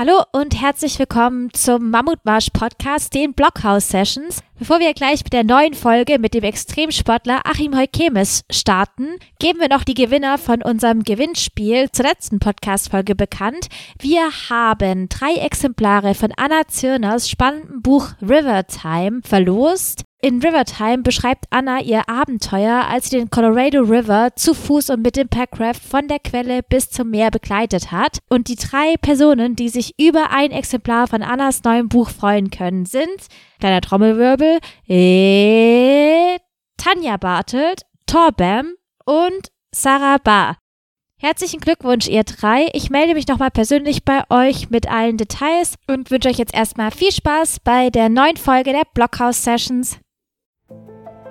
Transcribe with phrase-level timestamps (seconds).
[0.00, 4.42] Hallo und herzlich willkommen zum Mammutmarsch Podcast, den Blockhouse Sessions.
[4.60, 9.70] Bevor wir gleich mit der neuen Folge mit dem Extremsportler Achim Heukemes starten, geben wir
[9.70, 13.68] noch die Gewinner von unserem Gewinnspiel zur letzten Podcast-Folge bekannt.
[13.98, 20.02] Wir haben drei Exemplare von Anna Zirners spannendem Buch Rivertime verlost.
[20.20, 25.16] In Rivertime beschreibt Anna ihr Abenteuer, als sie den Colorado River zu Fuß und mit
[25.16, 28.18] dem Packraft von der Quelle bis zum Meer begleitet hat.
[28.28, 32.84] Und die drei Personen, die sich über ein Exemplar von Annas neuem Buch freuen können,
[32.84, 33.28] sind,
[33.60, 36.38] kleiner Trommelwirbel, äh,
[36.76, 38.74] Tanja Bartelt, Torbam
[39.04, 40.56] und Sarah Barr.
[41.18, 42.68] Herzlichen Glückwunsch, ihr drei.
[42.72, 46.90] Ich melde mich nochmal persönlich bei euch mit allen Details und wünsche euch jetzt erstmal
[46.90, 49.98] viel Spaß bei der neuen Folge der Blockhouse Sessions.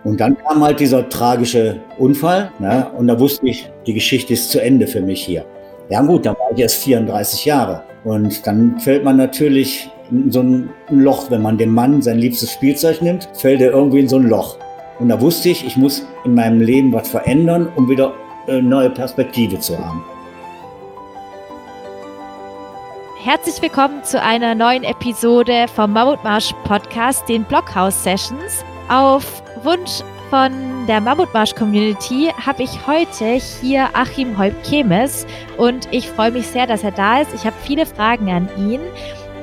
[0.04, 2.90] Und dann kam halt dieser tragische Unfall ne?
[2.98, 5.46] und da wusste ich, die Geschichte ist zu Ende für mich hier.
[5.90, 10.42] Ja gut, dann war ich erst 34 Jahre und dann fällt man natürlich in so
[10.42, 14.18] ein Loch, wenn man dem Mann sein liebstes Spielzeug nimmt, fällt er irgendwie in so
[14.18, 14.58] ein Loch.
[15.00, 18.14] Und da wusste ich, ich muss in meinem Leben was verändern, um wieder
[18.48, 20.04] eine neue Perspektive zu haben.
[23.22, 28.64] Herzlich willkommen zu einer neuen Episode vom Mammutmarsch Podcast, den Blockhouse Sessions.
[28.88, 35.26] Auf Wunsch von der Mammutmarsch Community habe ich heute hier Achim Heub-Kemes
[35.58, 37.34] und ich freue mich sehr, dass er da ist.
[37.34, 38.82] Ich habe viele Fragen an ihn.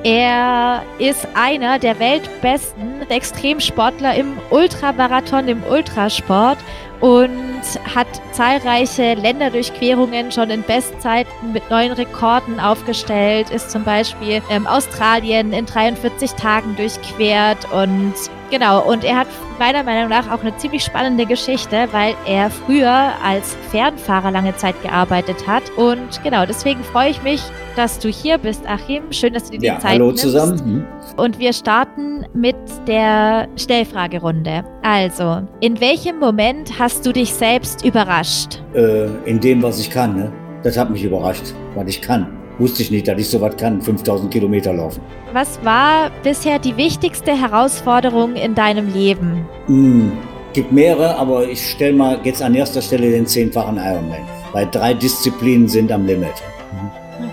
[0.03, 6.57] Er ist einer der weltbesten Extremsportler im Ultramarathon, im Ultrasport
[7.01, 7.63] und
[7.95, 15.51] hat zahlreiche Länderdurchquerungen schon in Bestzeiten mit neuen Rekorden aufgestellt, ist zum Beispiel ähm, Australien
[15.51, 18.13] in 43 Tagen durchquert und
[18.49, 19.27] genau, und er hat
[19.59, 24.81] meiner Meinung nach auch eine ziemlich spannende Geschichte, weil er früher als Fernfahrer lange Zeit
[24.83, 27.41] gearbeitet hat und genau, deswegen freue ich mich,
[27.75, 29.03] dass du hier bist, Achim.
[29.11, 30.23] Schön, dass du dir die ja, Zeit hallo nimmst.
[30.23, 30.59] zusammen.
[30.59, 30.85] Hm.
[31.15, 32.55] Und wir starten mit
[32.87, 34.63] der Stellfragerunde.
[34.83, 38.61] Also, in welchem Moment hast du dich selbst überrascht?
[38.73, 40.15] Äh, in dem, was ich kann.
[40.15, 40.31] Ne?
[40.63, 42.27] Das hat mich überrascht, was ich kann.
[42.59, 45.01] Wusste ich nicht, dass ich sowas kann, 5000 Kilometer laufen.
[45.33, 49.45] Was war bisher die wichtigste Herausforderung in deinem Leben?
[49.67, 50.11] Hm,
[50.53, 54.21] gibt mehrere, aber ich stelle mal jetzt an erster Stelle den zehnfachen Ironman.
[54.53, 56.33] Weil drei Disziplinen sind am Limit.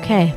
[0.03, 0.35] Okay.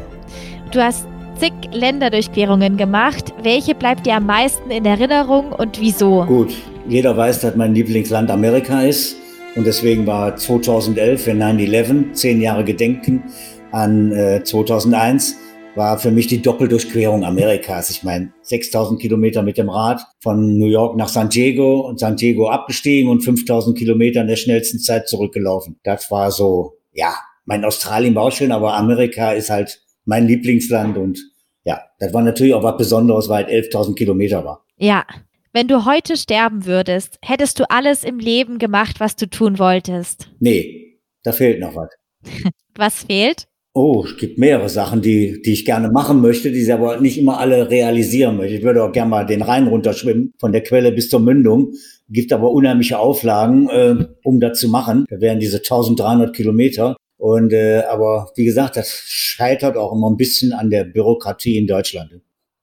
[0.72, 1.06] Du hast
[1.38, 3.34] zig Länderdurchquerungen gemacht.
[3.44, 6.24] Welche bleibt dir am meisten in Erinnerung und wieso?
[6.26, 6.54] Gut,
[6.88, 9.18] jeder weiß, dass mein Lieblingsland Amerika ist.
[9.56, 13.24] Und deswegen war 2011, wenn 9-11, zehn Jahre Gedenken
[13.72, 15.38] an äh, 2001,
[15.76, 17.90] war für mich die Doppeldurchquerung Amerikas.
[17.92, 22.18] Ich meine, 6000 Kilometer mit dem Rad von New York nach San Diego und San
[22.18, 25.80] Diego abgestiegen und 5000 Kilometer in der schnellsten Zeit zurückgelaufen.
[25.84, 30.98] Das war so, ja, mein Australien war auch schön, aber Amerika ist halt mein Lieblingsland
[30.98, 31.20] und
[31.64, 34.66] ja, das war natürlich auch was Besonderes, weil es 11.000 Kilometer war.
[34.78, 35.06] Ja.
[35.54, 40.30] Wenn du heute sterben würdest, hättest du alles im Leben gemacht, was du tun wolltest?
[40.40, 41.90] Nee, da fehlt noch was.
[42.76, 43.48] Was fehlt?
[43.80, 47.20] Oh, es gibt mehrere Sachen, die, die ich gerne machen möchte, die ich aber nicht
[47.20, 48.56] immer alle realisieren möchte.
[48.56, 51.74] Ich würde auch gerne mal den Rhein runterschwimmen, von der Quelle bis zur Mündung.
[52.10, 55.06] Gibt aber unheimliche Auflagen, äh, um das zu machen.
[55.12, 56.96] Da wären diese 1300 Kilometer.
[57.18, 61.68] Und äh, aber wie gesagt, das scheitert auch immer ein bisschen an der Bürokratie in
[61.68, 62.20] Deutschland.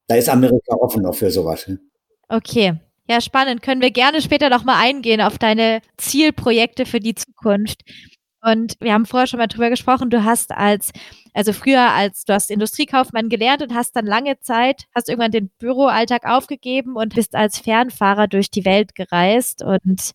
[0.09, 1.71] Da ist Amerika offen noch für sowas.
[2.29, 2.73] Okay.
[3.09, 3.63] Ja, spannend.
[3.63, 7.83] Können wir gerne später noch mal eingehen auf deine Zielprojekte für die Zukunft.
[8.45, 10.93] Und wir haben vorher schon mal drüber gesprochen, du hast als,
[11.33, 15.51] also früher als, du hast Industriekaufmann gelernt und hast dann lange Zeit, hast irgendwann den
[15.59, 20.13] Büroalltag aufgegeben und bist als Fernfahrer durch die Welt gereist und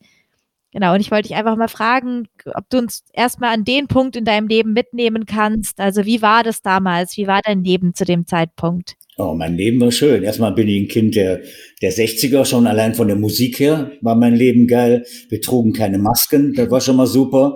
[0.72, 4.16] Genau, und ich wollte dich einfach mal fragen, ob du uns erstmal an den Punkt
[4.16, 5.80] in deinem Leben mitnehmen kannst.
[5.80, 7.18] Also wie war das damals?
[7.18, 8.94] Wie war dein Leben zu dem Zeitpunkt?
[9.18, 10.22] Oh, mein Leben war schön.
[10.22, 11.42] Erstmal bin ich ein Kind der,
[11.82, 15.06] der 60er, schon allein von der Musik her war mein Leben geil.
[15.30, 17.56] Wir trugen keine Masken, das war schon mal super.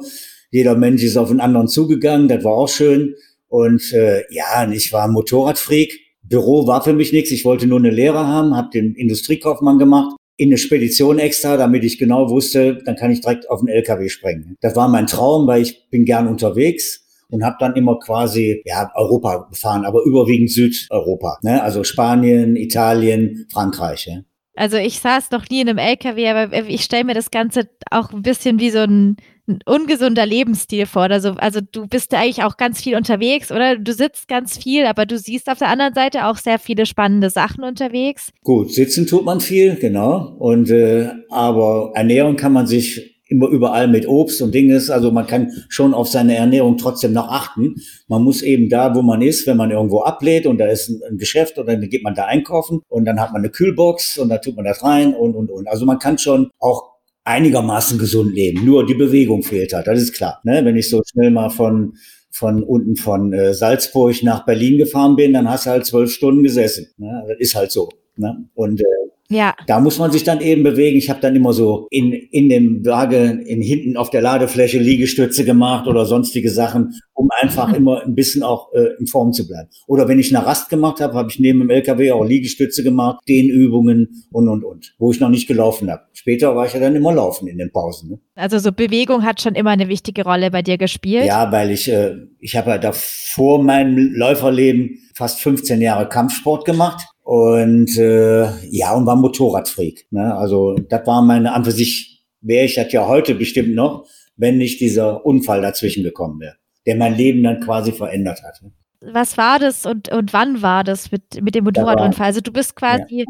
[0.53, 3.15] Jeder Mensch ist auf den anderen zugegangen, das war auch schön.
[3.47, 5.99] Und äh, ja, ich war Motorradfreak.
[6.21, 7.31] Büro war für mich nichts.
[7.31, 11.83] Ich wollte nur eine Lehre haben, habe den Industriekaufmann gemacht in eine Spedition extra, damit
[11.83, 14.57] ich genau wusste, dann kann ich direkt auf den LKW springen.
[14.61, 18.91] Das war mein Traum, weil ich bin gern unterwegs und habe dann immer quasi ja
[18.95, 21.61] Europa gefahren, aber überwiegend Südeuropa, ne?
[21.63, 24.07] also Spanien, Italien, Frankreich.
[24.07, 24.21] Ja?
[24.55, 28.11] Also ich saß noch nie in einem LKW, aber ich stelle mir das Ganze auch
[28.11, 29.17] ein bisschen wie so ein,
[29.47, 31.03] ein ungesunder Lebensstil vor.
[31.03, 33.77] Also, also du bist eigentlich auch ganz viel unterwegs, oder?
[33.77, 37.29] Du sitzt ganz viel, aber du siehst auf der anderen Seite auch sehr viele spannende
[37.29, 38.31] Sachen unterwegs.
[38.43, 40.35] Gut, sitzen tut man viel, genau.
[40.39, 44.89] Und äh, aber ernähren kann man sich immer überall mit Obst und Dinges.
[44.89, 47.75] Also man kann schon auf seine Ernährung trotzdem noch achten.
[48.07, 51.17] Man muss eben da, wo man ist, wenn man irgendwo ablädt und da ist ein,
[51.17, 54.37] Geschäft oder dann geht man da einkaufen und dann hat man eine Kühlbox und da
[54.37, 55.67] tut man das rein und, und, und.
[55.67, 56.92] Also man kann schon auch
[57.25, 58.65] einigermaßen gesund leben.
[58.65, 60.41] Nur die Bewegung fehlt halt, das ist klar.
[60.43, 60.63] Ne?
[60.65, 61.93] Wenn ich so schnell mal von
[62.31, 66.41] von unten von äh, Salzburg nach Berlin gefahren bin, dann hast du halt zwölf Stunden
[66.41, 66.87] gesessen.
[66.97, 67.23] Ne?
[67.27, 67.89] Das ist halt so.
[68.15, 68.49] Ne?
[68.55, 68.83] Und äh,
[69.29, 69.55] ja.
[69.67, 70.97] Da muss man sich dann eben bewegen.
[70.97, 75.45] Ich habe dann immer so in, in dem Wagen, in hinten auf der Ladefläche Liegestütze
[75.45, 77.75] gemacht oder sonstige Sachen, um einfach mhm.
[77.75, 79.69] immer ein bisschen auch äh, in Form zu bleiben.
[79.87, 83.21] Oder wenn ich eine Rast gemacht habe, habe ich neben dem LKW auch Liegestütze gemacht,
[83.27, 86.03] Dehnübungen und und und, wo ich noch nicht gelaufen habe.
[86.13, 88.11] Später war ich ja dann immer laufen in den Pausen.
[88.11, 88.19] Ne?
[88.35, 91.25] Also so Bewegung hat schon immer eine wichtige Rolle bei dir gespielt.
[91.25, 96.65] Ja, weil ich äh, ich habe ja da vor meinem Läuferleben fast 15 Jahre Kampfsport
[96.65, 100.07] gemacht und äh, ja, und war Motorradfreak.
[100.11, 100.35] Ne?
[100.35, 104.05] Also das war meine, an für sich wäre ich das ja heute bestimmt noch,
[104.35, 106.55] wenn nicht dieser Unfall dazwischen gekommen wäre,
[106.85, 108.61] der mein Leben dann quasi verändert hat.
[108.61, 108.71] Ne?
[109.11, 112.27] Was war das und, und wann war das mit, mit dem Motorradunfall?
[112.27, 113.25] Also du bist quasi ja.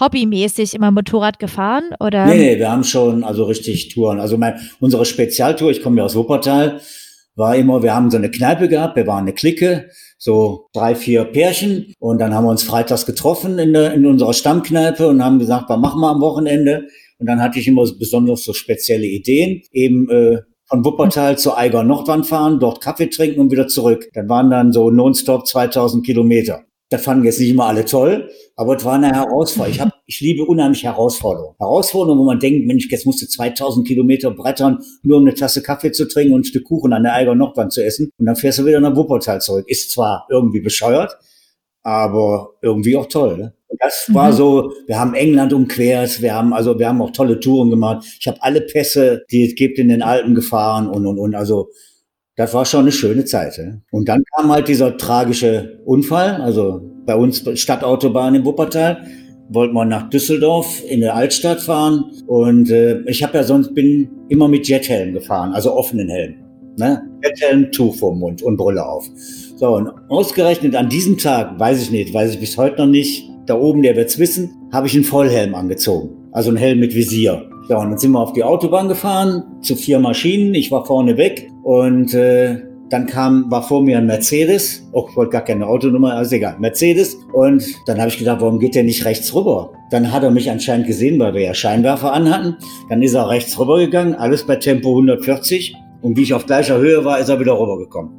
[0.00, 2.26] hobbymäßig immer Motorrad gefahren, oder?
[2.26, 4.20] Nee, nee, wir haben schon also richtig Touren.
[4.20, 6.80] Also mein, unsere Spezialtour, ich komme ja aus Wuppertal,
[7.38, 9.88] war immer, wir haben so eine Kneipe gehabt, wir waren eine Clique,
[10.18, 14.34] so drei, vier Pärchen und dann haben wir uns freitags getroffen in, der, in unserer
[14.34, 16.88] Stammkneipe und haben gesagt, was machen wir am Wochenende?
[17.18, 20.38] Und dann hatte ich immer besonders so spezielle Ideen, eben äh,
[20.68, 24.08] von Wuppertal zur Eiger Nordwand fahren, dort Kaffee trinken und wieder zurück.
[24.14, 26.64] Dann waren dann so nonstop 2000 Kilometer.
[26.90, 29.74] Das fanden jetzt nicht immer alle toll, aber es war eine Herausforderung.
[29.74, 31.54] Ich, hab, ich liebe unheimlich Herausforderungen.
[31.58, 35.62] Herausforderungen, wo man denkt, Mensch, jetzt musst du 2000 Kilometer brettern, nur um eine Tasse
[35.62, 38.10] Kaffee zu trinken und ein Stück Kuchen an der Eiger Nordwand zu essen.
[38.16, 39.66] Und dann fährst du wieder nach Wuppertal zurück.
[39.68, 41.18] Ist zwar irgendwie bescheuert,
[41.82, 43.36] aber irgendwie auch toll.
[43.36, 43.54] Ne?
[43.68, 44.14] Und das mhm.
[44.14, 48.06] war so, wir haben England umquert, wir haben also, wir haben auch tolle Touren gemacht.
[48.18, 51.34] Ich habe alle Pässe, die es gibt, in den Alpen gefahren und, und, und.
[51.34, 51.68] Also
[52.38, 53.58] das war schon eine schöne Zeit.
[53.58, 53.64] Ja.
[53.90, 59.04] Und dann kam halt dieser tragische Unfall, also bei uns Stadtautobahn in Wuppertal,
[59.48, 64.08] wollten wir nach Düsseldorf in der Altstadt fahren und äh, ich habe ja sonst bin
[64.28, 66.36] immer mit Jethelm gefahren, also offenen Helm.
[66.76, 67.02] Ne?
[67.24, 69.08] Jethelm, Tuch vorm Mund und Brille auf.
[69.56, 73.28] So, und ausgerechnet an diesem Tag, weiß ich nicht, weiß ich bis heute noch nicht,
[73.46, 76.10] da oben, der wird's wissen, habe ich einen Vollhelm angezogen.
[76.30, 77.50] Also einen Helm mit Visier.
[77.68, 80.54] Ja, und dann sind wir auf die Autobahn gefahren zu vier Maschinen.
[80.54, 84.88] Ich war vorne weg und äh, dann kam, war vor mir ein Mercedes.
[84.92, 87.18] Oh, ich wollte gar keine Autonummer, also egal, Mercedes.
[87.34, 89.72] Und dann habe ich gedacht, warum geht der nicht rechts rüber?
[89.90, 92.56] Dann hat er mich anscheinend gesehen, weil wir ja Scheinwerfer anhatten.
[92.88, 95.74] Dann ist er rechts rüber gegangen, alles bei Tempo 140.
[96.00, 98.12] Und wie ich auf gleicher Höhe war, ist er wieder rübergekommen.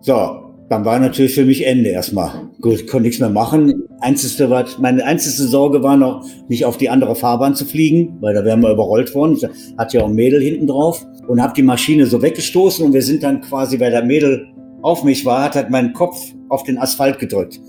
[0.00, 2.50] So, dann war natürlich für mich Ende erstmal.
[2.60, 3.84] Gut, ich konnte nichts mehr machen.
[4.00, 4.48] Einzigste,
[4.78, 8.60] meine einzige Sorge war noch, nicht auf die andere Fahrbahn zu fliegen, weil da wären
[8.60, 9.36] wir überrollt worden.
[9.36, 9.46] Ich
[9.78, 13.02] hatte ja auch ein Mädel hinten drauf und habe die Maschine so weggestoßen und wir
[13.02, 14.48] sind dann quasi, weil der Mädel
[14.82, 16.16] auf mich war, hat halt meinen Kopf
[16.48, 17.60] auf den Asphalt gedrückt.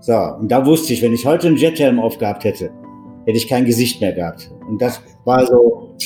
[0.00, 2.70] So, und da wusste ich, wenn ich heute einen Jethelm aufgehabt hätte,
[3.26, 4.50] hätte ich kein Gesicht mehr gehabt.
[4.68, 5.96] Und das war so,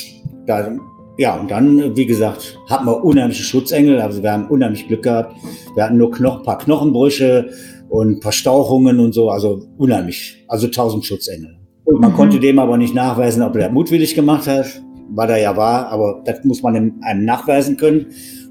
[0.47, 0.77] da
[1.23, 4.01] ja, und dann, wie gesagt, hatten wir unheimliche Schutzengel.
[4.01, 5.37] Also wir haben unheimlich Glück gehabt.
[5.77, 7.49] Wir hatten nur Knoch paar Knochenbrüche
[7.89, 9.31] und paar Stauchungen und so.
[9.31, 10.45] Also unheimlich.
[10.49, 11.61] Also tausend Schutzengel.
[11.85, 12.17] Und man mhm.
[12.17, 15.87] konnte dem aber nicht nachweisen, ob er das mutwillig gemacht hat, weil er ja war.
[15.91, 18.07] Aber das muss man einem nachweisen können.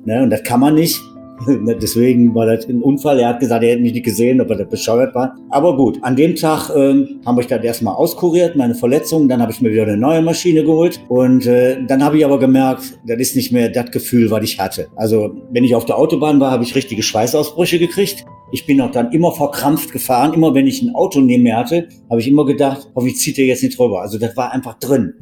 [0.05, 0.23] Ne?
[0.23, 0.97] Und das kann man nicht.
[1.81, 3.19] Deswegen war das ein Unfall.
[3.19, 5.35] Er hat gesagt, er hätte mich nicht gesehen, ob er das bescheuert war.
[5.49, 9.27] Aber gut, an dem Tag ähm, haben wir dann erstmal auskuriert, meine Verletzungen.
[9.27, 10.99] Dann habe ich mir wieder eine neue Maschine geholt.
[11.09, 14.59] Und äh, dann habe ich aber gemerkt, das ist nicht mehr das Gefühl, was ich
[14.59, 14.87] hatte.
[14.95, 18.25] Also wenn ich auf der Autobahn war, habe ich richtige Schweißausbrüche gekriegt.
[18.51, 20.33] Ich bin auch dann immer verkrampft gefahren.
[20.33, 23.45] Immer wenn ich ein Auto neben mir hatte, habe ich immer gedacht, hoffentlich zieht er
[23.45, 24.01] jetzt nicht drüber.
[24.01, 25.13] Also das war einfach drin.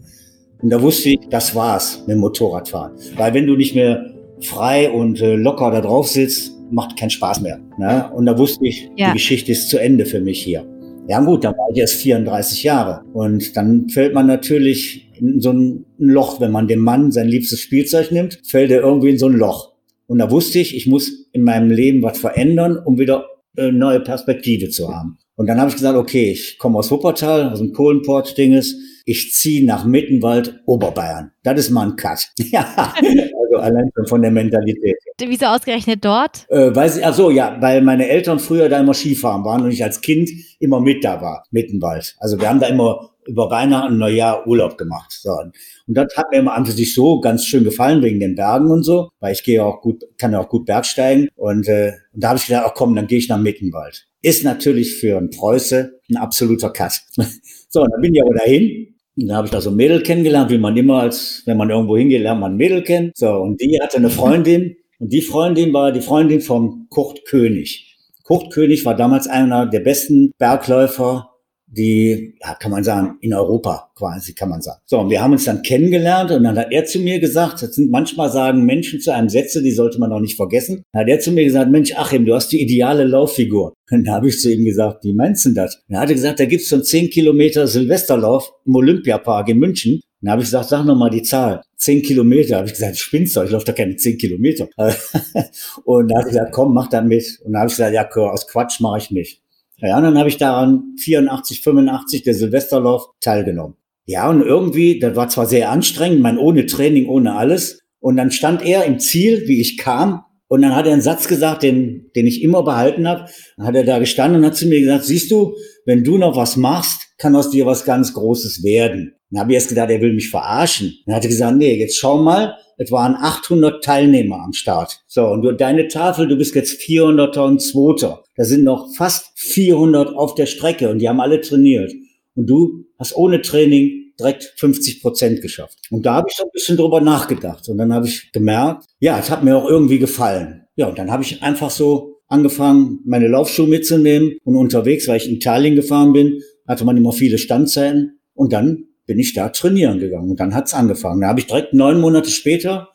[0.62, 2.92] Und da wusste ich, das war's mit dem Motorradfahren.
[3.16, 7.42] Weil wenn du nicht mehr frei und äh, locker da drauf sitzt, macht keinen Spaß
[7.42, 7.60] mehr.
[7.78, 8.10] Ne?
[8.14, 9.08] Und da wusste ich, ja.
[9.08, 10.66] die Geschichte ist zu Ende für mich hier.
[11.08, 13.02] Ja gut, dann war ich erst 34 Jahre.
[13.14, 17.60] Und dann fällt man natürlich in so ein Loch, wenn man dem Mann sein liebstes
[17.62, 19.74] Spielzeug nimmt, fällt er irgendwie in so ein Loch.
[20.08, 23.26] Und da wusste ich, ich muss in meinem Leben was verändern, um wieder
[23.58, 25.18] eine neue Perspektive zu haben.
[25.40, 28.76] Und dann habe ich gesagt, okay, ich komme aus Wuppertal, aus dem Kohlenport-Dinges.
[29.06, 31.32] Ich ziehe nach Mittenwald, Oberbayern.
[31.44, 32.28] Das ist mal ein Cut.
[32.52, 34.98] ja, also allein schon von der Mentalität.
[35.18, 36.46] Wieso ausgerechnet dort?
[36.50, 39.72] Äh, weil sie, ach so, ja, weil meine Eltern früher da immer Skifahren waren und
[39.72, 40.30] ich als Kind
[40.60, 42.18] immer mit da war, Mittenwald.
[42.20, 45.14] Also wir haben da immer über Weihnachten und Neujahr Urlaub gemacht.
[45.22, 45.32] So.
[45.32, 45.54] Und
[45.88, 49.12] das hat mir immer an sich so ganz schön gefallen wegen den Bergen und so,
[49.22, 51.30] weil ich gehe auch gut, kann ja auch gut Bergsteigen.
[51.38, 54.09] Und, äh, und da habe ich gedacht, ach komm, dann gehe ich nach Mittenwald.
[54.22, 56.94] Ist natürlich für einen Preuße ein absoluter Cut.
[57.70, 60.52] so, dann bin ich aber dahin Und da habe ich da so ein Mädel kennengelernt,
[60.52, 63.12] wie man immer als, wenn man irgendwo hingeht, lernt man ein Mädel kennen.
[63.16, 67.98] So, und die hatte eine Freundin und die Freundin war die Freundin vom Kurt König.
[68.24, 71.29] Kurt König war damals einer der besten Bergläufer
[71.72, 74.80] die, ja, kann man sagen, in Europa quasi, kann man sagen.
[74.86, 77.76] So, und wir haben uns dann kennengelernt und dann hat er zu mir gesagt, das
[77.76, 80.84] sind manchmal sagen Menschen zu einem Sätze, die sollte man auch nicht vergessen.
[80.92, 83.74] Dann hat er zu mir gesagt, Mensch, Achim, du hast die ideale Lauffigur.
[83.92, 85.76] Und da habe ich zu ihm gesagt, wie meinst du das?
[85.88, 90.02] Und er hatte gesagt, da gibt's so einen 10 Kilometer Silvesterlauf im Olympiapark in München.
[90.22, 91.62] Dann habe ich gesagt, sag noch mal die Zahl.
[91.78, 92.58] Zehn Kilometer.
[92.58, 93.44] Habe ich gesagt, spinnst du?
[93.44, 94.68] Ich laufe da keine zehn Kilometer.
[95.86, 97.40] und da habe ich gesagt, komm, mach da mit.
[97.44, 99.42] Und dann habe ich gesagt, ja, aus Quatsch mache ich mich.
[99.82, 103.76] Ja, und dann habe ich daran 84, 85 der Silvesterlauf teilgenommen.
[104.06, 107.80] Ja, und irgendwie, das war zwar sehr anstrengend, mein ohne Training, ohne alles.
[108.00, 110.24] Und dann stand er im Ziel, wie ich kam.
[110.48, 113.30] Und dann hat er einen Satz gesagt, den, den ich immer behalten habe.
[113.56, 115.54] Dann hat er da gestanden und hat zu mir gesagt, siehst du,
[115.86, 119.14] wenn du noch was machst, kann aus dir was ganz Großes werden.
[119.32, 120.94] Dann habe ich erst gedacht, er will mich verarschen.
[121.06, 125.02] Dann hat er gesagt, nee, jetzt schau mal, es waren 800 Teilnehmer am Start.
[125.08, 128.24] So, und du, deine Tafel, du bist jetzt 400er und Zweiter.
[128.36, 131.92] Da sind noch fast 400 auf der Strecke und die haben alle trainiert.
[132.36, 135.78] Und du hast ohne Training direkt 50 Prozent geschafft.
[135.92, 137.68] Und da habe ich so ein bisschen drüber nachgedacht.
[137.70, 140.64] Und dann habe ich gemerkt, ja, es hat mir auch irgendwie gefallen.
[140.76, 145.28] Ja, und dann habe ich einfach so angefangen, meine Laufschuhe mitzunehmen und unterwegs, weil ich
[145.28, 148.20] in Italien gefahren bin, hatte man immer viele Standzeiten.
[148.34, 150.30] Und dann bin ich da trainieren gegangen.
[150.30, 151.22] Und dann hat's angefangen.
[151.22, 152.90] Da habe ich direkt neun Monate später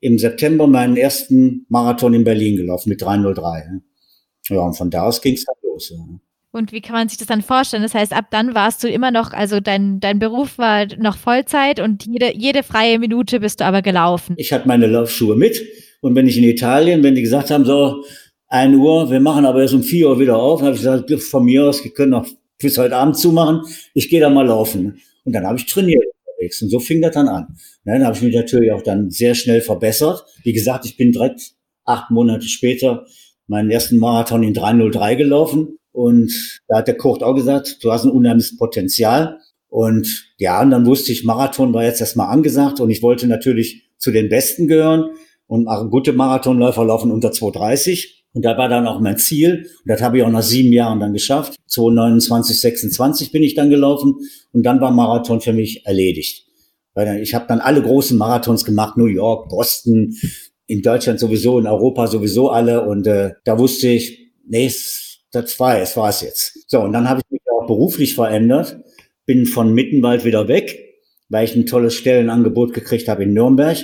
[0.00, 3.80] im September meinen ersten Marathon in Berlin gelaufen mit 303.
[4.48, 5.94] Ja, und von da aus ging's dann los.
[6.50, 7.84] Und wie kann man sich das dann vorstellen?
[7.84, 11.78] Das heißt, ab dann warst du immer noch, also dein, dein Beruf war noch Vollzeit
[11.78, 14.34] und jede, jede freie Minute bist du aber gelaufen.
[14.38, 15.62] Ich hatte meine Laufschuhe mit
[16.00, 18.02] und wenn ich in Italien, wenn die gesagt haben, so,
[18.48, 21.44] ein Uhr, wir machen aber erst um vier Uhr wieder auf, habe ich gesagt, von
[21.44, 22.26] mir aus, wir können noch
[22.58, 23.60] bis heute Abend zumachen,
[23.94, 25.00] ich gehe da mal laufen.
[25.24, 26.62] Und dann habe ich trainiert unterwegs.
[26.62, 27.56] Und so fing das dann an.
[27.84, 30.24] Dann habe ich mich natürlich auch dann sehr schnell verbessert.
[30.42, 31.52] Wie gesagt, ich bin direkt
[31.84, 33.06] acht Monate später
[33.46, 35.78] meinen ersten Marathon in 303 gelaufen.
[35.92, 39.38] Und da hat der Kurt auch gesagt, du hast ein unheimliches Potenzial.
[39.68, 43.90] Und ja, und dann wusste ich, Marathon war jetzt erstmal angesagt und ich wollte natürlich
[43.98, 45.10] zu den Besten gehören.
[45.46, 48.19] Und gute Marathonläufer laufen unter 230.
[48.32, 49.66] Und da war dann auch mein Ziel.
[49.66, 51.56] Und das habe ich auch nach sieben Jahren dann geschafft.
[51.66, 54.16] 229, 26 bin ich dann gelaufen.
[54.52, 56.46] Und dann war Marathon für mich erledigt.
[56.94, 58.96] Weil ich habe dann alle großen Marathons gemacht.
[58.96, 60.16] New York, Boston,
[60.66, 62.86] in Deutschland sowieso, in Europa sowieso alle.
[62.86, 64.72] Und äh, da wusste ich, nee,
[65.32, 66.70] das war es, war es jetzt.
[66.70, 68.78] So, und dann habe ich mich auch beruflich verändert.
[69.26, 70.78] Bin von Mittenwald wieder weg,
[71.28, 73.78] weil ich ein tolles Stellenangebot gekriegt habe in Nürnberg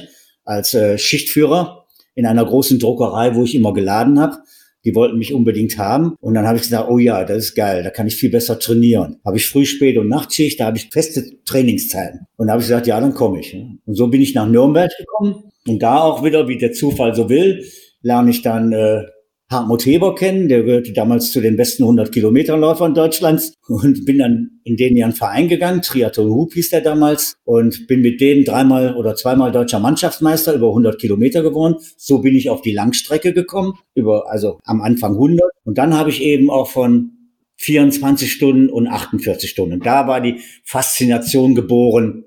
[0.45, 1.86] als äh, Schichtführer
[2.17, 4.39] in einer großen Druckerei, wo ich immer geladen habe.
[4.85, 6.17] Die wollten mich unbedingt haben.
[6.21, 8.59] Und dann habe ich gesagt, oh ja, das ist geil, da kann ich viel besser
[8.59, 9.19] trainieren.
[9.25, 12.27] Habe ich Früh-, Spät- und Nachtschicht, da habe ich feste Trainingszeiten.
[12.37, 13.55] Und da habe ich gesagt, ja, dann komme ich.
[13.55, 15.51] Und so bin ich nach Nürnberg gekommen.
[15.67, 17.65] Und da auch wieder, wie der Zufall so will,
[18.03, 19.03] lerne ich dann äh,
[19.49, 24.61] Hartmut Heber kennen, der gehörte damals zu den besten 100 Kilometerläufern Deutschlands und bin dann
[24.65, 28.97] in den Jahren Verein gegangen, Triathlon Hoop hieß der damals und bin mit denen dreimal
[28.97, 31.77] oder zweimal deutscher Mannschaftsmeister über 100 Kilometer geworden.
[31.97, 36.11] So bin ich auf die Langstrecke gekommen, über also am Anfang 100 und dann habe
[36.11, 37.13] ich eben auch von
[37.59, 39.79] 24 Stunden und 48 Stunden.
[39.79, 42.25] Da war die Faszination geboren,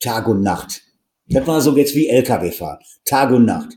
[0.00, 0.82] Tag und Nacht.
[1.28, 3.76] Das war so jetzt wie LKW fahren, Tag und Nacht.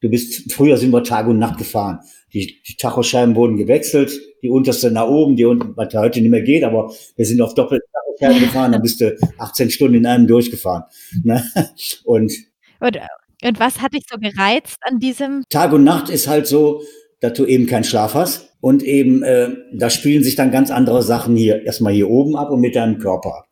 [0.00, 2.00] Du bist, früher sind wir Tag und Nacht gefahren.
[2.36, 4.12] Die, die Tachoscheiben wurden gewechselt,
[4.42, 7.54] die unterste nach oben, die unten, was heute nicht mehr geht, aber wir sind auf
[7.54, 7.86] doppelte
[8.18, 10.82] Tachoscheiben gefahren, dann bist du 18 Stunden in einem durchgefahren.
[11.24, 11.42] Ne?
[12.04, 12.30] Und,
[12.78, 12.98] und,
[13.42, 15.44] und was hat dich so gereizt an diesem?
[15.48, 16.82] Tag und Nacht ist halt so,
[17.20, 18.50] dass du eben keinen Schlaf hast.
[18.60, 22.50] Und eben, äh, da spielen sich dann ganz andere Sachen hier, erstmal hier oben ab
[22.50, 23.46] und mit deinem Körper ab.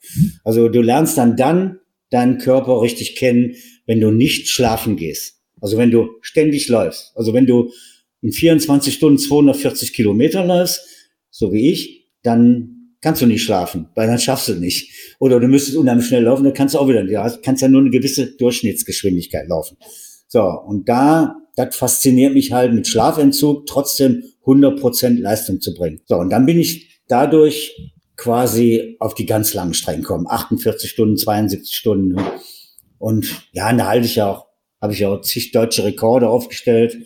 [0.45, 1.79] Also du lernst dann dann
[2.11, 3.55] deinen Körper richtig kennen,
[3.87, 5.41] wenn du nicht schlafen gehst.
[5.61, 7.13] Also wenn du ständig läufst.
[7.17, 7.71] Also wenn du
[8.25, 10.81] in 24 Stunden 240 Kilometer läufst,
[11.31, 15.15] so wie ich, dann kannst du nicht schlafen, weil dann schaffst du nicht.
[15.19, 17.83] Oder du müsstest unheimlich schnell laufen, dann kannst du auch wieder, ja, kannst ja nur
[17.83, 19.77] eine gewisse Durchschnittsgeschwindigkeit laufen.
[20.27, 26.01] So, und da, das fasziniert mich halt mit Schlafentzug trotzdem 100% Leistung zu bringen.
[26.07, 30.27] So, und dann bin ich dadurch quasi auf die ganz langen Strecken gekommen.
[30.27, 32.17] 48 Stunden, 72 Stunden.
[32.97, 34.47] Und ja, da halte ich ja auch,
[34.81, 36.97] habe ich ja auch zig deutsche Rekorde aufgestellt.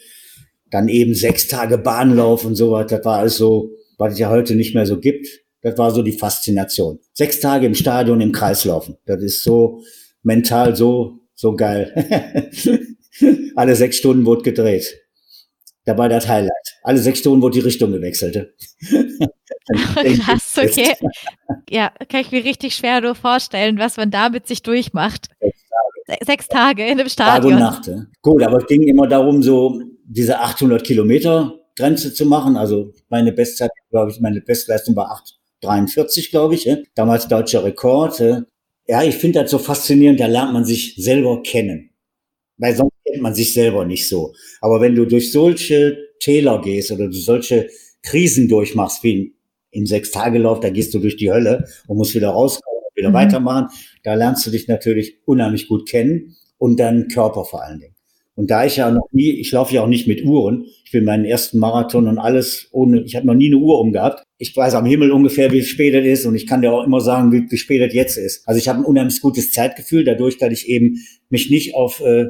[0.71, 2.97] Dann eben sechs Tage Bahnlauf und so weiter.
[2.97, 5.27] Das war alles so, was es ja heute nicht mehr so gibt.
[5.63, 7.01] Das war so die Faszination.
[7.13, 8.97] Sechs Tage im Stadion im Kreis laufen.
[9.07, 9.83] Das ist so
[10.23, 11.93] mental so, so geil.
[13.57, 14.95] Alle sechs Stunden wurde gedreht.
[15.85, 16.53] Da war das Highlight.
[16.83, 18.55] Alle sechs Stunden wurde die Richtung gewechselt.
[19.69, 20.95] Krass, okay.
[21.69, 25.29] Ja, kann ich mir richtig schwer nur vorstellen, was man damit sich durchmacht.
[25.41, 27.53] Sechs Tage, Sechs Tage in einem Stadion.
[27.53, 27.87] Tag und Nacht.
[27.87, 28.07] Ja.
[28.23, 32.57] Gut, aber es ging immer darum, so diese 800 Kilometer Grenze zu machen.
[32.57, 35.23] Also meine Bestzeit, glaube ich, meine Bestleistung war
[35.63, 36.65] 8,43, glaube ich.
[36.65, 36.77] Ja.
[36.95, 38.21] Damals deutscher Rekord.
[38.87, 41.91] Ja, ich finde das so faszinierend, da lernt man sich selber kennen.
[42.57, 44.35] Weil sonst kennt man sich selber nicht so.
[44.61, 47.69] Aber wenn du durch solche Täler gehst oder du solche
[48.03, 49.35] Krisen durchmachst, wie
[49.71, 53.15] im Sechstagelauf, da gehst du durch die Hölle und musst wieder rauskommen und wieder mhm.
[53.15, 53.69] weitermachen.
[54.03, 57.95] Da lernst du dich natürlich unheimlich gut kennen und deinen Körper vor allen Dingen.
[58.39, 61.05] Und da ich ja noch nie, ich laufe ja auch nicht mit Uhren, ich bin
[61.05, 64.23] meinen ersten Marathon und alles ohne, ich habe noch nie eine Uhr umgehabt.
[64.39, 67.01] Ich weiß am Himmel ungefähr, wie spät es ist und ich kann dir auch immer
[67.01, 68.47] sagen, wie, wie spät es jetzt ist.
[68.47, 70.99] Also ich habe ein unheimlich gutes Zeitgefühl, dadurch, dass ich eben
[71.31, 72.27] mich nicht auf äh,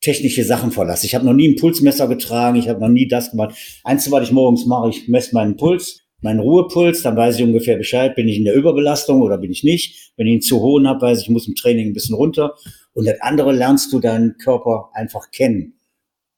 [0.00, 1.04] technische Sachen verlasse.
[1.04, 3.56] Ich habe noch nie ein Pulsmesser getragen, ich habe noch nie das gemacht.
[3.84, 7.76] Einzige, was ich morgens mache, ich messe meinen Puls, meinen Ruhepuls, dann weiß ich ungefähr
[7.76, 10.12] Bescheid, bin ich in der Überbelastung oder bin ich nicht.
[10.16, 12.54] Wenn ich ihn zu hohen habe, weiß ich, ich muss im Training ein bisschen runter.
[12.96, 15.74] Und das andere lernst du deinen Körper einfach kennen.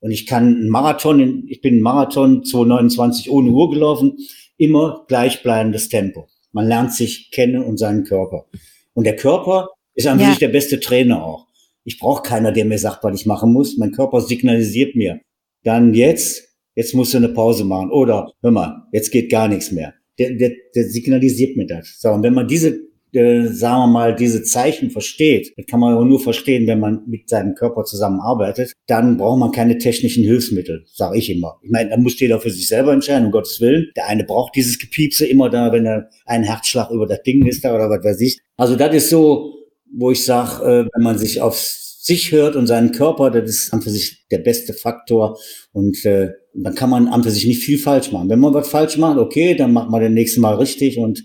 [0.00, 4.16] Und ich kann einen Marathon, ich bin einen Marathon 229 ohne Uhr gelaufen,
[4.56, 6.26] immer gleichbleibendes Tempo.
[6.50, 8.46] Man lernt sich kennen und seinen Körper.
[8.92, 10.30] Und der Körper ist an ja.
[10.30, 11.46] sich der beste Trainer auch.
[11.84, 13.78] Ich brauche keiner, der mir sagt, was ich machen muss.
[13.78, 15.20] Mein Körper signalisiert mir.
[15.62, 16.42] Dann jetzt,
[16.74, 17.92] jetzt musst du eine Pause machen.
[17.92, 19.94] Oder, hör mal, jetzt geht gar nichts mehr.
[20.18, 22.00] Der, der, der signalisiert mir das.
[22.00, 25.94] So, und wenn man diese äh, sagen wir mal, diese Zeichen versteht, das kann man
[25.94, 30.84] aber nur verstehen, wenn man mit seinem Körper zusammenarbeitet, dann braucht man keine technischen Hilfsmittel,
[30.92, 31.58] sage ich immer.
[31.62, 33.90] Ich meine, da muss jeder für sich selber entscheiden, um Gottes Willen.
[33.96, 37.64] Der eine braucht dieses Gepiepse immer da, wenn er einen Herzschlag über das Ding ist
[37.64, 38.38] da oder was weiß ich.
[38.56, 39.54] Also das ist so,
[39.92, 43.72] wo ich sage, äh, wenn man sich auf sich hört und seinen Körper, das ist
[43.72, 45.38] an für sich der beste Faktor
[45.72, 48.30] und äh, dann kann man an für sich nicht viel falsch machen.
[48.30, 51.22] Wenn man was falsch macht, okay, dann macht man den nächsten Mal richtig und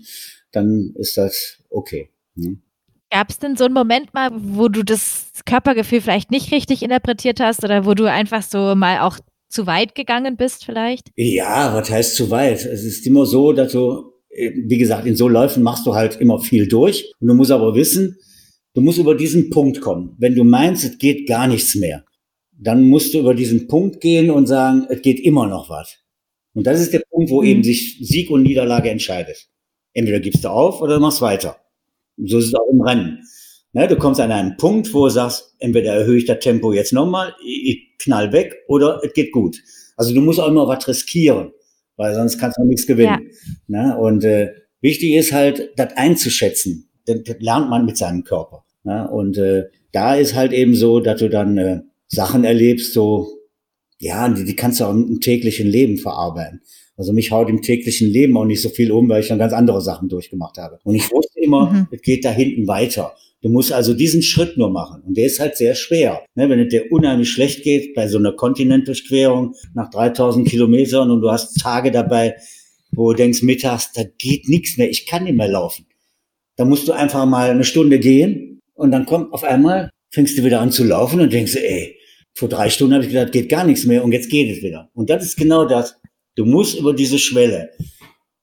[0.52, 2.10] dann ist das okay.
[2.36, 2.62] Hm.
[3.10, 7.38] Gab es denn so einen Moment mal, wo du das Körpergefühl vielleicht nicht richtig interpretiert
[7.38, 11.10] hast oder wo du einfach so mal auch zu weit gegangen bist vielleicht?
[11.14, 12.64] Ja, was heißt zu weit?
[12.64, 16.20] Es ist immer so, dass du, äh, wie gesagt, in so Läufen machst du halt
[16.20, 17.12] immer viel durch.
[17.20, 18.18] Und du musst aber wissen,
[18.74, 20.16] du musst über diesen Punkt kommen.
[20.18, 22.04] Wenn du meinst, es geht gar nichts mehr,
[22.50, 25.98] dann musst du über diesen Punkt gehen und sagen, es geht immer noch was.
[26.52, 27.48] Und das ist der Punkt, wo mhm.
[27.48, 29.48] eben sich Sieg und Niederlage entscheidet.
[29.92, 31.56] Entweder gibst du auf oder du machst weiter.
[32.16, 33.18] So ist es auch im Rennen.
[33.72, 36.92] Ne, du kommst an einen Punkt, wo du sagst, entweder erhöhe ich das Tempo jetzt
[36.92, 39.60] nochmal, ich knall weg oder es geht gut.
[39.96, 41.52] Also du musst auch immer was riskieren,
[41.96, 43.30] weil sonst kannst du nichts gewinnen.
[43.66, 43.86] Ja.
[43.86, 43.98] Ne?
[43.98, 46.88] Und äh, wichtig ist halt, das einzuschätzen.
[47.06, 48.64] Das, das lernt man mit seinem Körper.
[48.84, 49.10] Ne?
[49.10, 53.26] Und äh, da ist halt eben so, dass du dann äh, Sachen erlebst, so,
[53.98, 56.60] ja, die, die kannst du auch im täglichen Leben verarbeiten.
[56.96, 59.52] Also mich haut im täglichen Leben auch nicht so viel um, weil ich dann ganz
[59.52, 60.78] andere Sachen durchgemacht habe.
[60.84, 61.88] Und ich wusste immer, mhm.
[61.90, 63.14] es geht da hinten weiter.
[63.42, 65.02] Du musst also diesen Schritt nur machen.
[65.02, 66.22] Und der ist halt sehr schwer.
[66.34, 71.20] Ne, wenn es dir unheimlich schlecht geht bei so einer Kontinentdurchquerung nach 3000 Kilometern und
[71.20, 72.36] du hast Tage dabei,
[72.92, 75.86] wo du denkst mittags, da geht nichts mehr, ich kann nicht mehr laufen.
[76.56, 80.44] Da musst du einfach mal eine Stunde gehen und dann kommt auf einmal, fängst du
[80.44, 81.96] wieder an zu laufen und denkst, ey,
[82.32, 84.88] vor drei Stunden habe ich gedacht, geht gar nichts mehr und jetzt geht es wieder.
[84.94, 85.96] Und das ist genau das.
[86.34, 87.70] Du musst über diese Schwelle.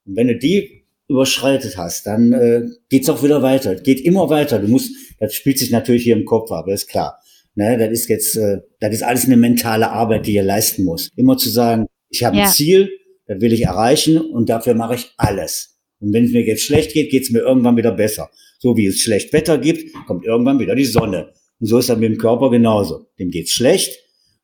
[0.06, 3.76] Und wenn du die überschreitet hast, dann äh, geht's auch wieder weiter.
[3.76, 4.60] Geht immer weiter.
[4.60, 7.20] Du musst, das spielt sich natürlich hier im Kopf ab, ist klar.
[7.54, 11.10] Ne, das ist jetzt, äh, das ist alles eine mentale Arbeit, die ihr leisten muss.
[11.18, 12.44] Immer zu sagen, ich habe ja.
[12.44, 12.90] ein Ziel,
[13.28, 15.78] das will ich erreichen und dafür mache ich alles.
[16.00, 18.30] Und wenn es mir jetzt schlecht geht, geht's mir irgendwann wieder besser.
[18.60, 21.34] So wie es schlecht Wetter gibt, kommt irgendwann wieder die Sonne.
[21.60, 23.08] Und so ist das mit dem Körper genauso.
[23.20, 24.01] Dem geht's schlecht,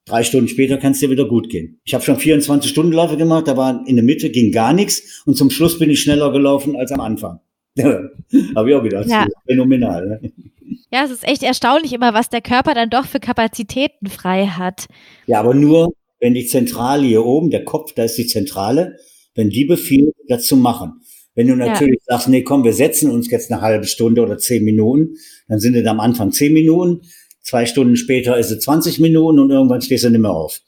[0.08, 1.82] Drei Stunden später kann es dir wieder gut gehen.
[1.84, 5.22] Ich habe schon 24 Stunden Läufe gemacht, da war in der Mitte ging gar nichts
[5.26, 7.40] und zum Schluss bin ich schneller gelaufen als am Anfang.
[8.56, 9.28] habe ich auch gedacht, ja.
[9.46, 10.08] phänomenal.
[10.08, 10.32] Ne?
[10.92, 14.88] Ja, es ist echt erstaunlich immer, was der Körper dann doch für Kapazitäten frei hat.
[15.26, 18.96] Ja, aber nur, wenn die Zentrale hier oben, der Kopf, da ist die Zentrale,
[19.36, 21.02] wenn die befiehlt, das zu machen.
[21.36, 22.16] Wenn du natürlich ja.
[22.16, 25.16] sagst, nee, komm, wir setzen uns jetzt eine halbe Stunde oder zehn Minuten,
[25.48, 27.02] dann sind es am Anfang zehn Minuten,
[27.48, 30.60] Zwei Stunden später ist es 20 Minuten und irgendwann stehst du nicht mehr auf.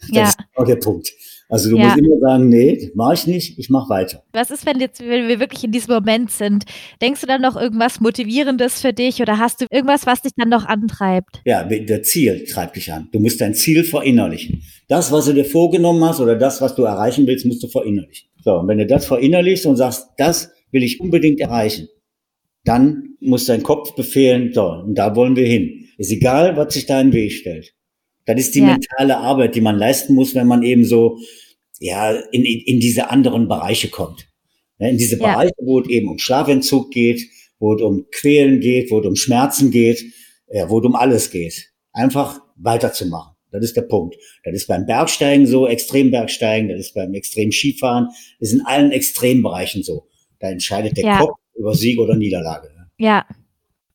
[0.00, 0.24] Das ja.
[0.24, 1.10] ist auch der Punkt.
[1.48, 1.84] Also du ja.
[1.84, 4.22] musst immer sagen, nee, mach ich nicht, ich mach weiter.
[4.34, 6.64] Was ist, wenn jetzt, wenn wir wirklich in diesem Moment sind?
[7.00, 10.50] Denkst du dann noch irgendwas Motivierendes für dich oder hast du irgendwas, was dich dann
[10.50, 11.40] noch antreibt?
[11.46, 13.08] Ja, der Ziel treibt dich an.
[13.12, 14.62] Du musst dein Ziel verinnerlichen.
[14.88, 18.28] Das, was du dir vorgenommen hast oder das, was du erreichen willst, musst du verinnerlichen.
[18.44, 21.88] So, und wenn du das verinnerlichst und sagst, das will ich unbedingt erreichen,
[22.64, 25.85] dann muss dein Kopf befehlen, so, und da wollen wir hin.
[25.96, 27.74] Ist egal, was sich da in den Weg stellt.
[28.26, 28.66] Das ist die ja.
[28.66, 31.18] mentale Arbeit, die man leisten muss, wenn man eben so,
[31.78, 34.28] ja, in, in diese anderen Bereiche kommt.
[34.78, 35.66] Ne, in diese Bereiche, ja.
[35.66, 37.22] wo es eben um Schlafentzug geht,
[37.58, 40.04] wo es um Quälen geht, wo es um Schmerzen geht,
[40.52, 41.70] ja, wo es um alles geht.
[41.92, 43.34] Einfach weiterzumachen.
[43.52, 44.16] Das ist der Punkt.
[44.44, 49.82] Das ist beim Bergsteigen so, Extrembergsteigen, das ist beim Extrem-Skifahren, das ist in allen Extrembereichen
[49.82, 50.08] so.
[50.40, 51.18] Da entscheidet der ja.
[51.20, 52.68] Kopf über Sieg oder Niederlage.
[52.98, 53.24] Ja.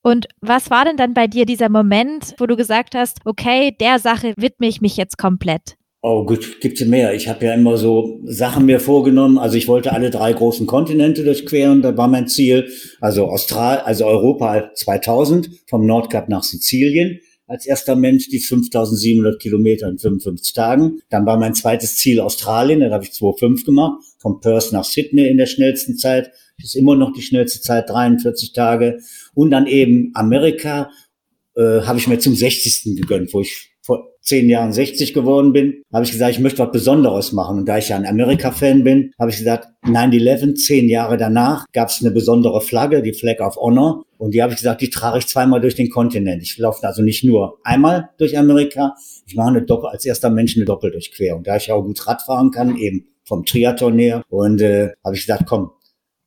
[0.04, 4.00] Und was war denn dann bei dir dieser Moment, wo du gesagt hast, okay, der
[4.00, 5.76] Sache widme ich mich jetzt komplett?
[6.04, 7.14] Oh gut, gibt's mehr.
[7.14, 9.38] Ich habe ja immer so Sachen mir vorgenommen.
[9.38, 12.68] Also ich wollte alle drei großen Kontinente durchqueren, da war mein Ziel.
[13.00, 17.20] Also Austral, also Europa 2000 vom Nordkap nach Sizilien
[17.52, 21.02] als erster Mensch die 5700 Kilometer in 55 Tagen.
[21.10, 25.28] Dann war mein zweites Ziel Australien, da habe ich 2,5 gemacht, von Perth nach Sydney
[25.28, 26.32] in der schnellsten Zeit.
[26.63, 29.00] Ist immer noch die schnellste Zeit, 43 Tage.
[29.34, 30.89] Und dann eben Amerika
[31.56, 32.95] äh, habe ich mir zum 60.
[32.95, 36.71] gegönnt, wo ich vor zehn Jahren 60 geworden bin, habe ich gesagt, ich möchte was
[36.71, 37.60] Besonderes machen.
[37.60, 41.89] Und da ich ja ein Amerika-Fan bin, habe ich gesagt, 9-11, zehn Jahre danach, gab
[41.89, 44.04] es eine besondere Flagge, die Flag of Honor.
[44.17, 46.43] Und die habe ich gesagt, die trage ich zweimal durch den Kontinent.
[46.43, 48.93] Ich laufe also nicht nur einmal durch Amerika,
[49.26, 51.43] ich mache eine Doppel, als erster Mensch eine Doppeldurchquerung.
[51.43, 54.24] Da ich auch gut Rad fahren kann, eben vom Triathlon her.
[54.30, 55.71] Und äh, habe ich gesagt, komm,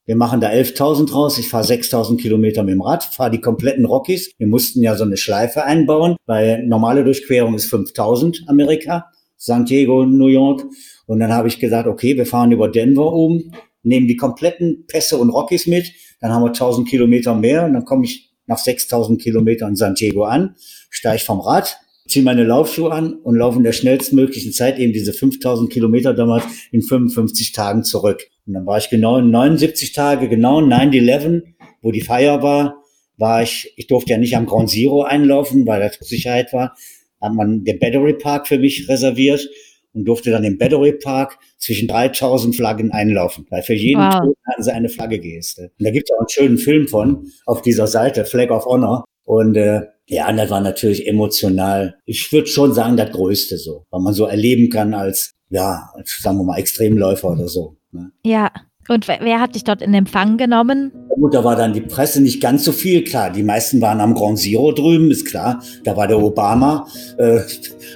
[0.07, 1.38] wir machen da 11.000 raus.
[1.38, 4.31] Ich fahre 6.000 Kilometer mit dem Rad, fahre die kompletten Rockies.
[4.38, 10.05] Wir mussten ja so eine Schleife einbauen, weil normale Durchquerung ist 5.000 Amerika, San Diego,
[10.05, 10.64] New York.
[11.07, 15.17] Und dann habe ich gesagt, okay, wir fahren über Denver oben, nehmen die kompletten Pässe
[15.17, 15.93] und Rockies mit.
[16.21, 19.95] Dann haben wir 1.000 Kilometer mehr und dann komme ich nach 6.000 Kilometern in San
[19.95, 20.55] Diego an,
[20.90, 25.12] steige vom Rad, ziehe meine Laufschuhe an und laufe in der schnellstmöglichen Zeit eben diese
[25.12, 28.27] 5000 Kilometer damals in 55 Tagen zurück.
[28.47, 31.43] Und dann war ich genau in 79 Tage, genau 9-11,
[31.81, 32.83] wo die Feier war,
[33.17, 36.77] war ich, ich durfte ja nicht am Ground Zero einlaufen, weil das Sicherheit war,
[37.21, 39.49] hat man den Battery Park für mich reserviert
[39.95, 44.21] und durfte dann im Battery Park zwischen 3000 Flaggen einlaufen, weil für jeden wow.
[44.21, 45.73] Tod hatten sie eine Flagge geästet.
[45.79, 49.05] Und da gibt es auch einen schönen Film von auf dieser Seite, Flag of Honor.
[49.25, 51.97] Und äh, ja, das war natürlich emotional.
[52.05, 56.19] Ich würde schon sagen, das Größte so, weil man so erleben kann als, ja, als,
[56.21, 57.77] sagen wir mal, Extremläufer oder so.
[57.93, 58.11] Ne?
[58.25, 58.51] Ja.
[58.87, 60.93] Und wer hat dich dort in Empfang genommen?
[61.09, 63.31] Gut, da war dann die Presse nicht ganz so viel, klar.
[63.31, 65.62] Die meisten waren am Ground Zero drüben, ist klar.
[65.85, 66.87] Da war der Obama.
[67.17, 67.40] Äh,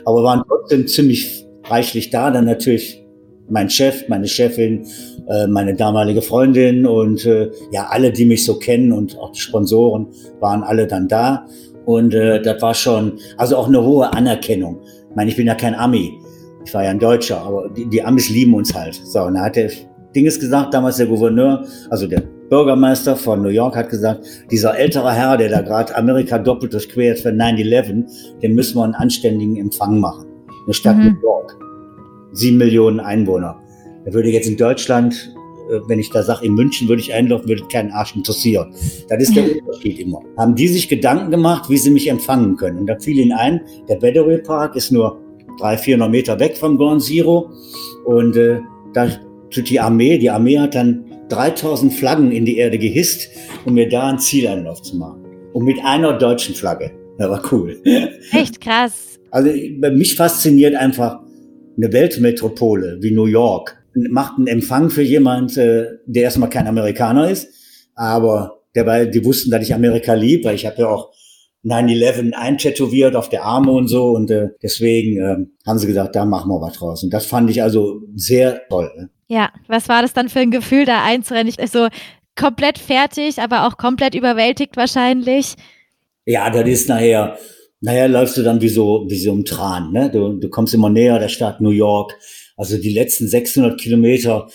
[0.07, 2.31] aber waren trotzdem ziemlich reichlich da.
[2.31, 3.05] Dann natürlich
[3.51, 4.87] mein Chef, meine Chefin,
[5.29, 9.41] äh, meine damalige Freundin und äh, ja, alle, die mich so kennen und auch die
[9.41, 10.09] Sponsoren
[10.41, 11.47] waren alle dann da.
[11.89, 14.83] Und äh, das war schon, also auch eine hohe Anerkennung.
[15.09, 16.21] Ich meine, ich bin ja kein Ami.
[16.63, 19.01] Ich war ja ein Deutscher, aber die, die Amis lieben uns halt.
[19.07, 19.71] So, und da hat der
[20.15, 24.21] Dinges gesagt, damals der Gouverneur, also der Bürgermeister von New York hat gesagt,
[24.51, 28.05] dieser ältere Herr, der da gerade Amerika doppelt durchquert für 9-11,
[28.43, 30.27] dem müssen wir einen anständigen Empfang machen.
[30.67, 31.05] Eine Stadt mhm.
[31.05, 31.57] New York.
[32.33, 33.59] Sieben Millionen Einwohner.
[34.05, 35.35] Er würde jetzt in Deutschland
[35.87, 38.73] wenn ich da sage, in München würde ich einlaufen, würde keinen Arsch interessieren.
[39.09, 40.21] Das ist der Unterschied immer.
[40.37, 42.79] Haben die sich Gedanken gemacht, wie sie mich empfangen können?
[42.79, 45.21] Und da fiel ihnen ein, der Battery Park ist nur
[45.59, 47.51] 300, 400 Meter weg vom Ground Zero.
[48.05, 48.61] Und äh,
[48.93, 49.09] da
[49.51, 53.29] tut die Armee, die Armee hat dann 3000 Flaggen in die Erde gehisst,
[53.65, 55.25] um mir da einen Zieleinlauf zu machen.
[55.53, 56.93] Und mit einer deutschen Flagge.
[57.19, 57.81] Das war cool.
[58.33, 59.19] Echt krass.
[59.31, 61.21] Also mich fasziniert einfach
[61.77, 67.31] eine Weltmetropole wie New York macht einen Empfang für jemand, äh, der erstmal kein Amerikaner
[67.31, 67.49] ist,
[67.95, 71.13] aber dabei, die wussten, dass ich Amerika lieb, weil ich habe ja auch
[71.65, 76.25] 9-11 eintätowiert auf der Arme und so und äh, deswegen äh, haben sie gesagt, da
[76.25, 77.03] machen wir was draus.
[77.03, 78.91] Und das fand ich also sehr toll.
[78.97, 79.11] Ne?
[79.27, 81.49] Ja, was war das dann für ein Gefühl, da einzurennen?
[81.49, 81.89] Ich, so
[82.37, 85.55] komplett fertig, aber auch komplett überwältigt wahrscheinlich.
[86.25, 87.37] Ja, das ist nachher,
[87.81, 90.11] nachher läufst du dann wie so, wie so im Tran, ne?
[90.11, 92.17] Du, du kommst immer näher der Stadt New York,
[92.59, 94.49] also die letzten 600 Kilometer,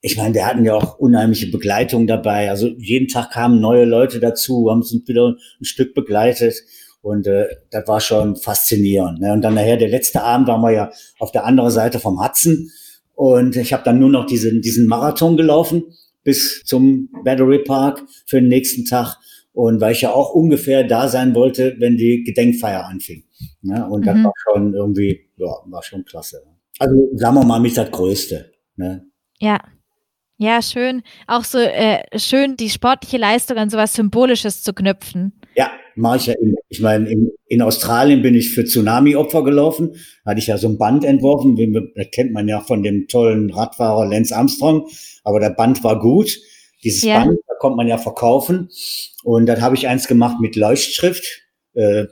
[0.00, 2.50] ich meine, wir hatten ja auch unheimliche Begleitung dabei.
[2.50, 6.54] Also jeden Tag kamen neue Leute dazu, haben uns wieder ein Stück begleitet.
[7.02, 9.20] Und äh, das war schon faszinierend.
[9.20, 9.32] Ne?
[9.32, 12.70] Und dann nachher, der letzte Abend waren wir ja auf der anderen Seite vom Hudson.
[13.14, 15.82] Und ich habe dann nur noch diesen, diesen Marathon gelaufen
[16.22, 19.16] bis zum Battery Park für den nächsten Tag.
[19.52, 23.24] Und weil ich ja auch ungefähr da sein wollte, wenn die Gedenkfeier anfing.
[23.62, 23.84] Ne?
[23.88, 24.06] Und mhm.
[24.06, 26.42] das war schon irgendwie, ja, war schon klasse.
[26.78, 28.52] Also sagen wir mal, mich das Größte.
[28.76, 29.04] Ne?
[29.38, 29.60] Ja.
[30.40, 31.02] Ja, schön.
[31.26, 35.32] Auch so äh, schön, die sportliche Leistung an sowas Symbolisches zu knüpfen.
[35.56, 36.58] Ja, mache ich ja immer.
[36.68, 39.96] Ich meine, in, in Australien bin ich für Tsunami-Opfer gelaufen.
[40.24, 41.56] Hatte ich ja so ein Band entworfen.
[41.96, 44.86] Das kennt man ja von dem tollen Radfahrer Lance Armstrong.
[45.24, 46.38] Aber der Band war gut.
[46.84, 47.24] Dieses ja.
[47.24, 48.68] Band, da kommt man ja verkaufen.
[49.24, 51.42] Und dann habe ich eins gemacht mit Leuchtschrift.
[51.74, 52.04] Äh,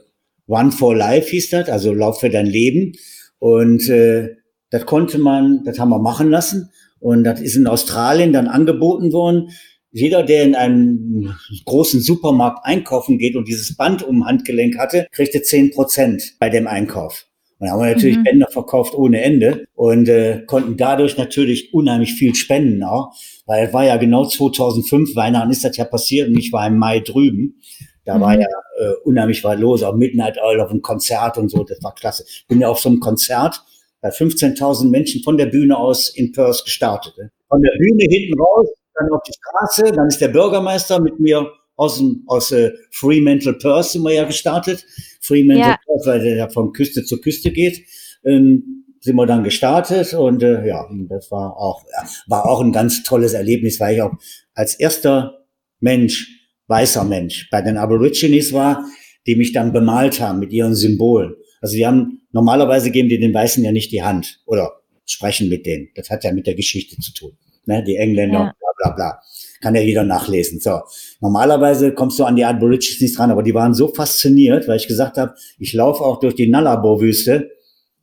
[0.47, 2.93] One for Life hieß das, also Lauf für dein Leben.
[3.39, 4.35] Und äh,
[4.69, 6.71] das konnte man, das haben wir machen lassen.
[6.99, 9.49] Und das ist in Australien dann angeboten worden.
[9.91, 11.33] Jeder, der in einem
[11.65, 16.67] großen Supermarkt einkaufen geht und dieses Band um Handgelenk hatte, kriegte zehn Prozent bei dem
[16.67, 17.25] Einkauf.
[17.59, 18.23] Und haben wir natürlich mhm.
[18.23, 23.13] Bänder verkauft ohne Ende und äh, konnten dadurch natürlich unheimlich viel spenden auch,
[23.47, 26.77] weil es war ja genau 2005, Weihnachten ist das ja passiert und ich war im
[26.77, 27.59] Mai drüben.
[28.05, 28.21] Da mhm.
[28.21, 28.45] war ja
[28.79, 32.25] äh, unheimlich was los, auch Midnight Oil auf einem Konzert und so, das war klasse.
[32.47, 33.63] Bin ja auf so einem Konzert
[34.01, 37.13] bei 15.000 Menschen von der Bühne aus in Perth gestartet.
[37.17, 37.31] Ne?
[37.47, 41.47] Von der Bühne hinten raus, dann auf die Straße, dann ist der Bürgermeister mit mir
[41.75, 44.85] aus, dem, aus äh, Fremantle Perth sind wir ja gestartet.
[45.21, 45.77] Fremantle ja.
[45.85, 47.85] Perth, weil der ja von Küste zu Küste geht.
[48.25, 52.71] Ähm, sind wir dann gestartet und äh, ja, das war auch ja, war auch ein
[52.71, 54.11] ganz tolles Erlebnis, weil ich auch
[54.53, 55.45] als erster
[55.79, 56.27] Mensch,
[56.67, 58.85] weißer Mensch, bei den Aborigines war,
[59.25, 61.35] die mich dann bemalt haben mit ihren Symbolen.
[61.67, 64.71] Also die haben normalerweise geben die den Weißen ja nicht die Hand oder
[65.05, 65.89] sprechen mit denen.
[65.95, 67.33] Das hat ja mit der Geschichte zu tun.
[67.65, 67.83] Ne?
[67.83, 68.53] Die Engländer, ja.
[68.57, 69.19] bla bla bla.
[69.59, 70.61] Kann ja jeder nachlesen.
[70.61, 70.79] So.
[71.19, 74.87] Normalerweise kommst du an die Aborigines nicht dran, aber die waren so fasziniert, weil ich
[74.87, 77.51] gesagt habe, ich laufe auch durch die Nullarbor-Wüste,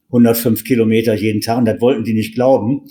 [0.08, 2.82] 105 Kilometer jeden Tag, und das wollten die nicht glauben.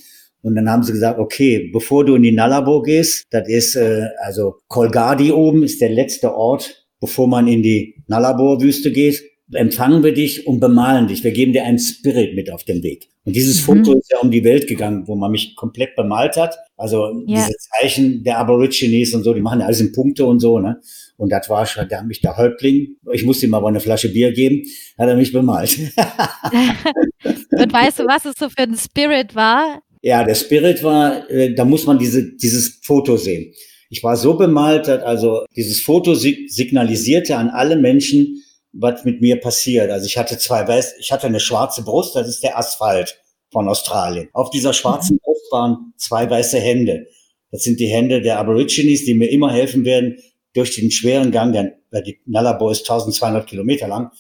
[0.41, 4.07] Und dann haben sie gesagt, okay, bevor du in die Nullarbor gehst, das ist äh,
[4.23, 9.21] also Colgadi oben, ist der letzte Ort, bevor man in die Nullarbor-Wüste geht
[9.55, 11.23] empfangen wir dich und bemalen dich.
[11.23, 13.09] Wir geben dir einen Spirit mit auf den Weg.
[13.25, 13.65] Und dieses mhm.
[13.65, 16.55] Foto ist ja um die Welt gegangen, wo man mich komplett bemalt hat.
[16.75, 17.37] Also ja.
[17.37, 20.81] diese Zeichen der Aborigines und so, die machen ja alles in Punkte und so, ne?
[21.17, 24.09] Und das war schon, da hat mich der Häuptling, ich musste ihm aber eine Flasche
[24.09, 24.63] Bier geben,
[24.97, 25.77] hat er mich bemalt.
[27.51, 29.81] und weißt du, was es so für ein Spirit war?
[30.01, 33.53] Ja, der Spirit war, äh, da muss man diese, dieses Foto sehen.
[33.89, 38.42] Ich war so bemalt, dass also dieses Foto signalisierte an alle Menschen,
[38.73, 39.89] was mit mir passiert.
[39.91, 43.69] Also ich hatte zwei weiß, ich hatte eine schwarze Brust, das ist der Asphalt von
[43.69, 44.29] Australien.
[44.33, 45.19] Auf dieser schwarzen mhm.
[45.23, 47.07] Brust waren zwei weiße Hände.
[47.51, 50.17] Das sind die Hände der Aborigines, die mir immer helfen werden
[50.53, 54.11] durch den schweren Gang, der, die Nullarbor ist 1200 Kilometer lang,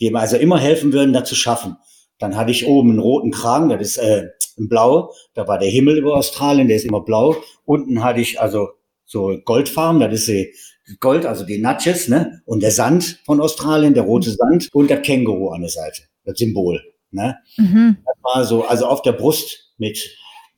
[0.00, 1.76] die mir also immer helfen würden, da zu schaffen.
[2.18, 5.68] Dann hatte ich oben einen roten Kragen, das ist äh, ein Blau, da war der
[5.68, 7.36] Himmel über Australien, der ist immer blau.
[7.64, 8.68] Unten hatte ich also
[9.04, 10.54] so Goldfarben, das ist die
[11.00, 12.42] Gold, also die Nutches, ne?
[12.44, 16.38] Und der Sand von Australien, der rote Sand und der Känguru an der Seite, das
[16.38, 16.80] Symbol.
[17.10, 17.36] Ne?
[17.56, 17.96] Mhm.
[18.04, 19.98] Das war so, also auf der Brust mit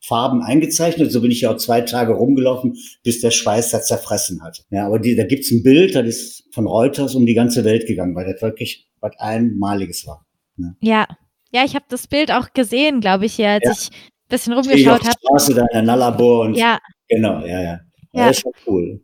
[0.00, 1.12] Farben eingezeichnet.
[1.12, 4.64] So bin ich ja auch zwei Tage rumgelaufen, bis der Schweiß das zerfressen hat.
[4.70, 7.86] Ja, aber die, da gibt's ein Bild, das ist von Reuters um die ganze Welt
[7.86, 10.26] gegangen, weil das wirklich was Einmaliges war.
[10.56, 10.76] Ne?
[10.80, 11.06] Ja,
[11.50, 13.72] ja, ich habe das Bild auch gesehen, glaube ich, hier, als ja.
[13.72, 15.14] ich ein bisschen rumgeschaut habe.
[15.26, 16.78] Straße da in der Nullarbor und ja.
[17.08, 17.80] genau, ja, ja.
[18.12, 19.00] Ja, das ist schon cool.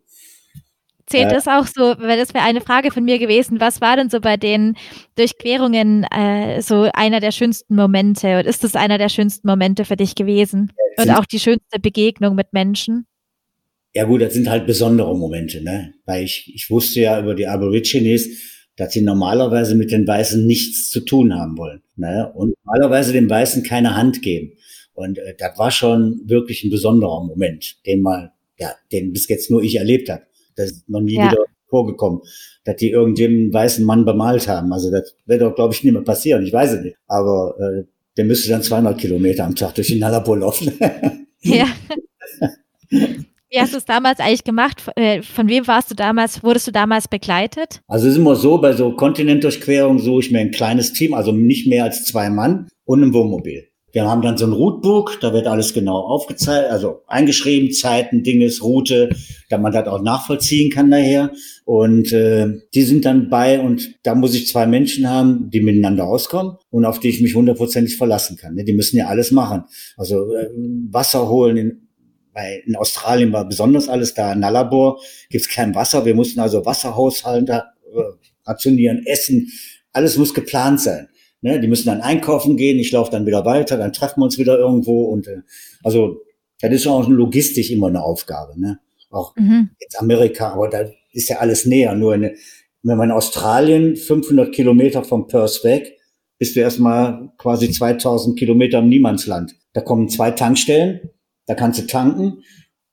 [1.07, 4.09] Zählt das auch so, weil das wäre eine Frage von mir gewesen, was war denn
[4.09, 4.75] so bei den
[5.17, 9.97] Durchquerungen äh, so einer der schönsten Momente und ist das einer der schönsten Momente für
[9.97, 13.07] dich gewesen und auch die schönste Begegnung mit Menschen?
[13.93, 15.95] Ja gut, das sind halt besondere Momente, ne?
[16.07, 18.29] Weil ich, ich wusste ja über die Aborigines,
[18.77, 21.83] dass sie normalerweise mit den Weißen nichts zu tun haben wollen.
[21.97, 22.33] Ne?
[22.35, 24.53] Und normalerweise den Weißen keine Hand geben.
[24.95, 29.51] Und äh, das war schon wirklich ein besonderer Moment, den mal, ja, den bis jetzt
[29.51, 30.23] nur ich erlebt habe.
[30.57, 31.31] Das ist noch nie ja.
[31.31, 32.21] wieder vorgekommen,
[32.65, 34.73] dass die irgendeinen weißen Mann bemalt haben.
[34.73, 36.45] Also das wird doch, glaube ich, nicht mehr passieren.
[36.45, 36.97] Ich weiß es nicht.
[37.09, 37.85] Aber äh,
[38.17, 40.73] der müsste dann 200 Kilometer am Tag durch den Nalapur laufen.
[41.41, 41.67] ja.
[42.91, 44.83] Wie hast du es damals eigentlich gemacht?
[44.97, 47.83] Äh, von wem warst du damals, wurdest du damals begleitet?
[47.87, 51.33] Also es ist immer so, bei so Kontinentdurchquerungen suche ich mir ein kleines Team, also
[51.33, 53.69] nicht mehr als zwei Mann und ein Wohnmobil.
[53.95, 58.61] Wir haben dann so ein Routebook, da wird alles genau aufgezeigt, also eingeschrieben, Zeiten, Dinges,
[58.61, 59.11] Route,
[59.49, 61.31] damit man das auch nachvollziehen kann daher.
[61.65, 66.09] Und äh, die sind dann bei und da muss ich zwei Menschen haben, die miteinander
[66.09, 68.57] auskommen und auf die ich mich hundertprozentig verlassen kann.
[68.57, 68.65] Ne?
[68.65, 69.63] Die müssen ja alles machen.
[69.97, 70.49] Also äh,
[70.91, 71.89] Wasser holen in,
[72.33, 74.33] bei, in Australien war besonders alles da.
[74.33, 76.05] In Nullarbor gibt's kein Wasser.
[76.05, 77.59] Wir mussten also Wasserhaushalten da,
[77.95, 78.01] äh,
[78.45, 79.53] rationieren, essen.
[79.93, 81.09] Alles muss geplant sein.
[81.45, 84.39] Ne, die müssen dann einkaufen gehen, ich laufe dann wieder weiter, dann treffen wir uns
[84.39, 85.43] wieder irgendwo und äh,
[85.83, 86.23] also
[86.63, 88.59] das ist auch logistisch immer eine Aufgabe.
[88.59, 88.81] Ne?
[89.11, 89.69] Auch mhm.
[89.79, 91.95] jetzt Amerika, aber da ist ja alles näher.
[91.97, 92.35] Nur eine,
[92.83, 95.99] wenn man in Australien 500 Kilometer vom Perth weg,
[96.39, 99.55] bist du erstmal quasi 2000 Kilometer im Niemandsland.
[99.75, 101.11] Da kommen zwei Tankstellen,
[101.45, 102.39] da kannst du tanken,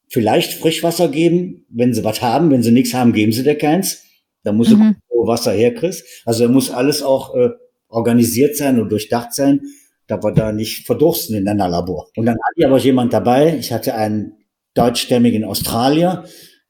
[0.10, 2.52] vielleicht Frischwasser geben, wenn sie was haben.
[2.52, 4.04] Wenn sie nichts haben, geben sie dir keins.
[4.44, 4.96] Da musst mhm.
[5.10, 6.04] du wo Wasser herkriegst.
[6.26, 7.52] Also da muss alles auch äh,
[7.92, 9.62] organisiert sein und durchdacht sein,
[10.08, 12.10] da wir da nicht verdursten in einer Labor.
[12.16, 13.58] Und dann hatte ich aber jemand dabei.
[13.58, 14.34] Ich hatte einen
[14.74, 16.24] deutschstämmigen Australier,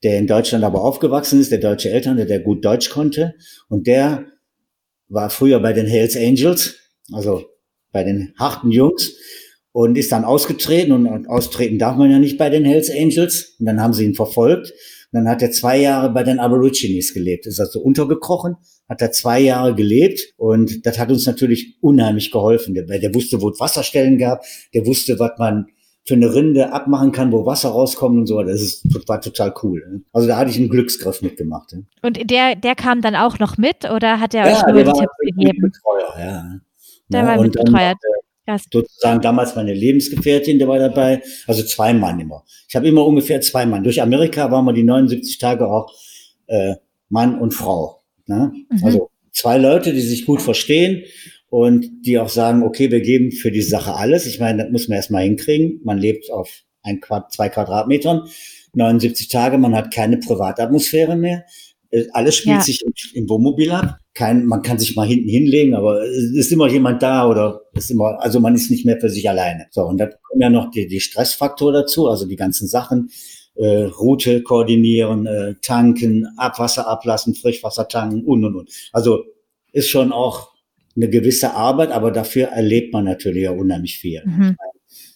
[0.03, 3.35] der in Deutschland aber aufgewachsen ist, der deutsche Eltern, der, der gut Deutsch konnte.
[3.69, 4.25] Und der
[5.07, 6.75] war früher bei den Hells Angels,
[7.11, 7.45] also
[7.91, 9.15] bei den harten Jungs.
[9.73, 13.55] und ist dann ausgetreten und, und austreten darf man ja nicht bei den Hells Angels.
[13.59, 14.71] Und dann haben sie ihn verfolgt.
[14.71, 18.55] Und dann hat er zwei Jahre bei den Aborigines gelebt, ist also untergekrochen,
[18.91, 23.41] hat er zwei Jahre gelebt und das hat uns natürlich unheimlich geholfen, weil der wusste,
[23.41, 25.67] wo es Wasserstellen gab, der wusste, was man
[26.05, 28.43] für eine Rinde abmachen kann, wo Wasser rauskommt und so.
[28.43, 29.81] Das ist, war total cool.
[29.89, 30.01] Ne?
[30.11, 31.73] Also da hatte ich einen Glücksgriff mitgemacht.
[32.01, 34.91] Und der, der kam dann auch noch mit oder hat er ja, euch nur die
[34.91, 35.71] Tipps gegeben?
[35.71, 36.45] Betreuer, ja.
[37.07, 37.93] Der ja, war Mitbetreuer.
[38.45, 38.63] Krass.
[38.73, 42.43] sozusagen damals meine Lebensgefährtin, der war dabei, also zwei Mann immer.
[42.67, 43.83] Ich habe immer ungefähr zwei Mann.
[43.83, 45.93] Durch Amerika waren wir die 79 Tage auch
[46.47, 46.75] äh,
[47.07, 48.00] Mann und Frau.
[48.31, 48.51] Ne?
[48.69, 48.83] Mhm.
[48.83, 51.03] Also zwei Leute, die sich gut verstehen
[51.49, 54.25] und die auch sagen, okay, wir geben für die Sache alles.
[54.25, 55.81] Ich meine, das muss man erstmal hinkriegen.
[55.83, 56.49] Man lebt auf
[56.81, 58.27] ein Quad, zwei Quadratmetern,
[58.73, 61.43] 79 Tage, man hat keine Privatatmosphäre mehr.
[61.89, 62.61] Äh, alles spielt ja.
[62.61, 63.97] sich im, im Wohnmobil ab.
[64.13, 67.91] Kein, man kann sich mal hinten hinlegen, aber es ist immer jemand da oder ist
[67.91, 69.67] immer, also man ist nicht mehr für sich alleine.
[69.71, 73.09] So, und da kommen ja noch die, die Stressfaktor dazu, also die ganzen Sachen,
[73.55, 78.69] äh, Route koordinieren, äh, tanken, Abwasser ablassen, Frischwasser tanken und und und.
[78.91, 79.25] Also
[79.71, 80.51] ist schon auch
[80.95, 84.21] eine gewisse Arbeit, aber dafür erlebt man natürlich ja unheimlich viel.
[84.25, 84.57] Mhm.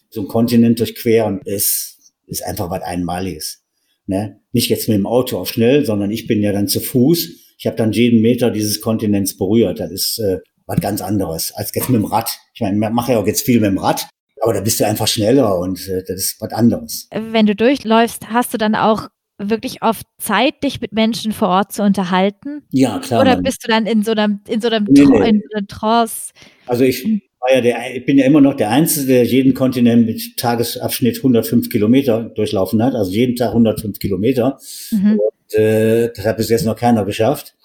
[0.10, 3.64] So ein Kontinent durchqueren ist, ist einfach was Einmaliges.
[4.08, 4.40] Ne?
[4.52, 7.56] Nicht jetzt mit dem Auto auf schnell, sondern ich bin ja dann zu Fuß.
[7.58, 9.80] Ich habe dann jeden Meter dieses Kontinents berührt.
[9.80, 12.38] Das ist äh, was ganz anderes als jetzt mit dem Rad.
[12.54, 14.08] Ich meine, ich mache ja auch jetzt viel mit dem Rad,
[14.46, 17.10] aber da bist du einfach schneller und äh, das ist was anderes.
[17.12, 21.74] Wenn du durchläufst, hast du dann auch wirklich oft Zeit, dich mit Menschen vor Ort
[21.74, 22.62] zu unterhalten?
[22.70, 23.22] Ja, klar.
[23.22, 25.30] Oder bist du dann in so einem, in so einem, nee, nee.
[25.30, 26.32] In so einem Trance?
[26.68, 30.06] Also ich, war ja der, ich bin ja immer noch der Einzige, der jeden Kontinent
[30.06, 34.60] mit Tagesabschnitt 105 Kilometer durchlaufen hat, also jeden Tag 105 Kilometer.
[34.92, 35.20] Mhm.
[35.20, 37.56] Und, äh, das hat bis jetzt noch keiner geschafft.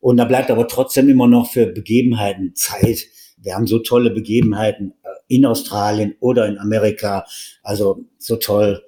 [0.00, 3.06] Und da bleibt aber trotzdem immer noch für Begebenheiten Zeit.
[3.44, 7.26] Wir haben so tolle Begebenheiten äh, in Australien oder in Amerika.
[7.62, 8.82] Also so toll.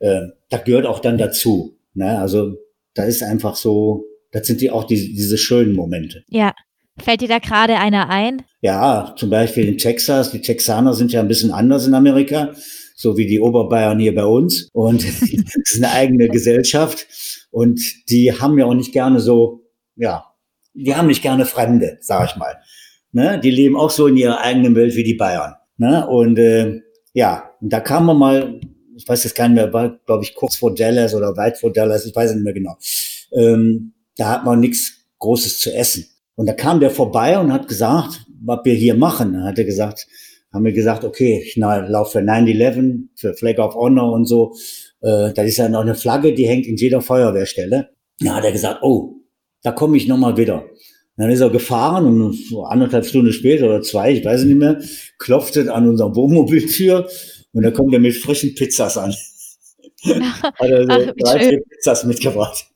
[0.00, 1.76] Äh, das gehört auch dann dazu.
[1.94, 2.18] Ne?
[2.18, 2.56] Also
[2.94, 6.24] da ist einfach so, das sind die auch die, diese schönen Momente.
[6.28, 6.54] Ja.
[7.00, 8.42] Fällt dir da gerade einer ein?
[8.60, 10.32] Ja, zum Beispiel in Texas.
[10.32, 12.52] Die Texaner sind ja ein bisschen anders in Amerika,
[12.96, 14.68] so wie die Oberbayern hier bei uns.
[14.72, 17.06] Und das ist eine eigene Gesellschaft.
[17.50, 19.62] Und die haben ja auch nicht gerne so,
[19.94, 20.24] ja,
[20.74, 22.56] die haben nicht gerne Fremde, sag ich mal.
[23.12, 23.40] Ne?
[23.42, 25.54] Die leben auch so in ihrer eigenen Welt wie die Bayern.
[25.76, 26.06] Ne?
[26.06, 26.80] Und äh,
[27.12, 28.60] ja, da kam man mal,
[28.96, 32.06] ich weiß jetzt nicht mehr, war, glaube ich, kurz vor Dallas oder weit vor Dallas,
[32.06, 32.76] ich weiß nicht mehr genau.
[33.32, 36.06] Ähm, da hat man nichts Großes zu essen.
[36.34, 39.32] Und da kam der vorbei und hat gesagt, was wir hier machen.
[39.32, 40.06] Dann hat er gesagt,
[40.52, 44.54] haben wir gesagt, okay, ich laufe für 9-11, für Flag of Honor und so.
[45.00, 47.90] Äh, da ist ja noch eine Flagge, die hängt in jeder Feuerwehrstelle.
[48.20, 49.16] Da hat er gesagt, oh,
[49.62, 50.64] da komme ich nochmal wieder.
[51.18, 54.80] Dann ist er gefahren und so anderthalb Stunden später oder zwei, ich weiß nicht mehr,
[55.18, 57.08] klopfte an unserer Wohnmobiltür
[57.52, 59.12] und da kommt er mit frischen Pizzas an.
[60.04, 62.66] hat er so Ach, drei, vier Pizzas mitgebracht.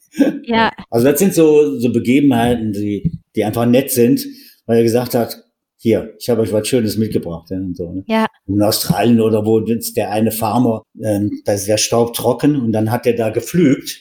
[0.42, 0.72] Ja.
[0.90, 4.26] Also das sind so, so Begebenheiten, die, die einfach nett sind,
[4.66, 5.36] weil er gesagt hat,
[5.76, 7.48] hier, ich habe euch was Schönes mitgebracht.
[7.50, 8.04] Ja, und so, ne?
[8.06, 8.26] ja.
[8.48, 12.72] In Australien oder wo ist der eine Farmer, ähm, da ist der Staub trocken und
[12.72, 14.00] dann hat er da geflügt,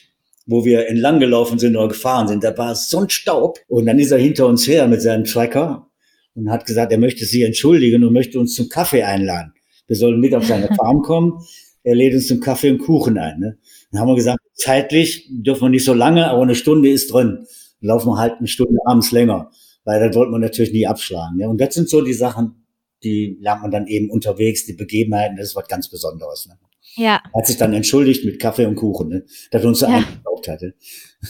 [0.52, 2.44] wo wir entlang gelaufen sind oder gefahren sind.
[2.44, 5.90] Da war so ein Staub und dann ist er hinter uns her mit seinem Tracker
[6.34, 9.52] und hat gesagt, er möchte sich entschuldigen und möchte uns zum Kaffee einladen.
[9.86, 11.42] Wir sollen mit auf seine Farm kommen.
[11.82, 13.40] Er lädt uns zum Kaffee und Kuchen ein.
[13.40, 13.58] Ne?
[13.90, 17.46] Dann haben wir gesagt, zeitlich dürfen wir nicht so lange, aber eine Stunde ist drin.
[17.80, 19.50] Dann laufen wir halt eine Stunde abends länger,
[19.84, 21.40] weil das wollte man natürlich nie abschlagen.
[21.40, 21.48] Ja?
[21.48, 22.66] Und das sind so die Sachen,
[23.02, 26.46] die lernt man dann eben unterwegs, die Begebenheiten, das ist was ganz Besonderes.
[26.46, 26.54] Ne?
[26.96, 27.22] Ja.
[27.34, 29.24] Hat sich dann entschuldigt mit Kaffee und Kuchen, ne?
[29.50, 29.96] dass er uns so ja.
[29.96, 30.74] eingekauft hatte.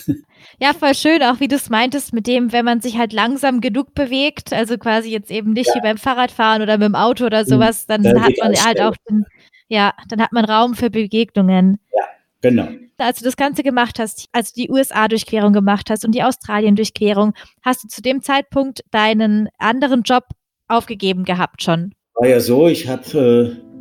[0.61, 3.61] Ja, voll schön, auch wie du es meintest, mit dem, wenn man sich halt langsam
[3.61, 5.75] genug bewegt, also quasi jetzt eben nicht ja.
[5.75, 7.48] wie beim Fahrradfahren oder mit dem Auto oder mhm.
[7.48, 9.25] sowas, dann ja, hat man halt auch den,
[9.68, 11.79] ja, dann hat man Raum für Begegnungen.
[11.92, 12.05] Ja,
[12.42, 12.68] genau.
[12.98, 17.35] Als du das Ganze gemacht hast, als du die USA-Durchquerung gemacht hast und die Australien-Durchquerung,
[17.62, 20.25] hast du zu dem Zeitpunkt deinen anderen Job
[20.68, 21.94] aufgegeben gehabt schon?
[22.14, 23.71] War ja so, ich habe, äh,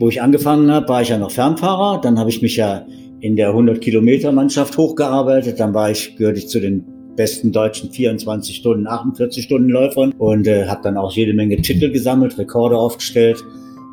[0.00, 2.00] wo ich angefangen habe, war ich ja noch Fernfahrer.
[2.00, 2.86] Dann habe ich mich ja
[3.20, 5.60] in der 100-Kilometer-Mannschaft hochgearbeitet.
[5.60, 6.84] Dann war ich, gehörte ich zu den
[7.16, 11.92] besten deutschen 24 Stunden, 48 Stunden Läufern und äh, habe dann auch jede Menge Titel
[11.92, 13.44] gesammelt, Rekorde aufgestellt.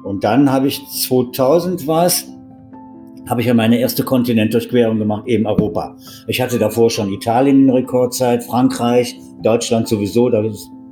[0.06, 2.26] Und dann habe ich 2000 war es,
[3.28, 5.98] habe ich ja meine erste Kontinentdurchquerung gemacht, eben Europa.
[6.28, 10.42] Ich hatte davor schon Italien in Rekordzeit, Frankreich, Deutschland sowieso, da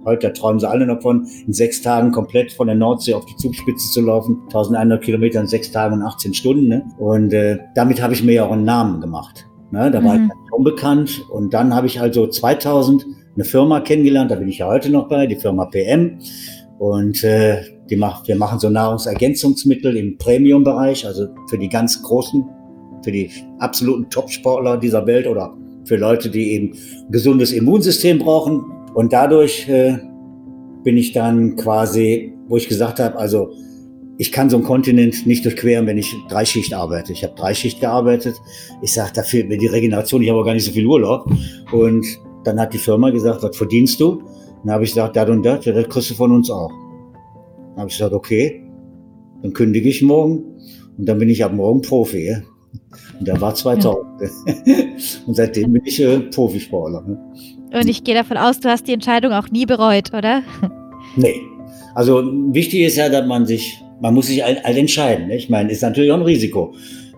[0.06, 3.36] heute, träumen sie alle noch von, in sechs Tagen komplett von der Nordsee auf die
[3.36, 6.68] Zugspitze zu laufen, 1100 Kilometer in sechs Tagen und 18 Stunden.
[6.68, 6.86] Ne?
[6.98, 9.46] Und äh, damit habe ich mir ja auch einen Namen gemacht.
[9.72, 9.92] Ne?
[9.92, 10.32] Da war mhm.
[10.32, 14.68] ich unbekannt und dann habe ich also 2000 eine Firma kennengelernt, da bin ich ja
[14.68, 16.20] heute noch bei, die Firma PM.
[16.80, 22.44] Und äh, die macht, wir machen so Nahrungsergänzungsmittel im Premium-Bereich, also für die ganz großen,
[23.04, 23.30] für die
[23.60, 28.66] absoluten Top-Sportler dieser Welt oder für Leute, die eben ein gesundes Immunsystem brauchen.
[28.96, 29.98] Und dadurch äh,
[30.84, 33.52] bin ich dann quasi, wo ich gesagt habe, also
[34.18, 37.12] ich kann so einen Kontinent nicht durchqueren, wenn ich Dreischicht arbeite.
[37.12, 38.36] Ich habe Dreischicht gearbeitet.
[38.82, 41.30] Ich sage, da fehlt mir die Regeneration, ich habe aber gar nicht so viel Urlaub.
[41.74, 42.06] Und
[42.46, 44.24] dann hat die Firma gesagt, was verdienst du?
[44.64, 46.72] Dann habe ich gesagt, das und das, ja, das kriegst du von uns auch.
[47.72, 48.64] Dann habe ich gesagt, okay,
[49.42, 50.56] dann kündige ich morgen
[50.98, 52.30] und dann bin ich ab morgen Profi.
[52.30, 52.38] Ja?
[53.20, 54.22] Und da war 2000.
[54.22, 54.74] Ja.
[55.28, 57.02] und seitdem bin ich äh, Profisportler.
[57.02, 57.20] Ne?
[57.74, 60.44] Und ich gehe davon aus, du hast die Entscheidung auch nie bereut, oder?
[61.18, 61.40] Nee.
[61.94, 65.30] Also wichtig ist ja, dass man sich man muss sich halt, halt entscheiden.
[65.32, 66.74] Ich meine, ist natürlich auch ein Risiko.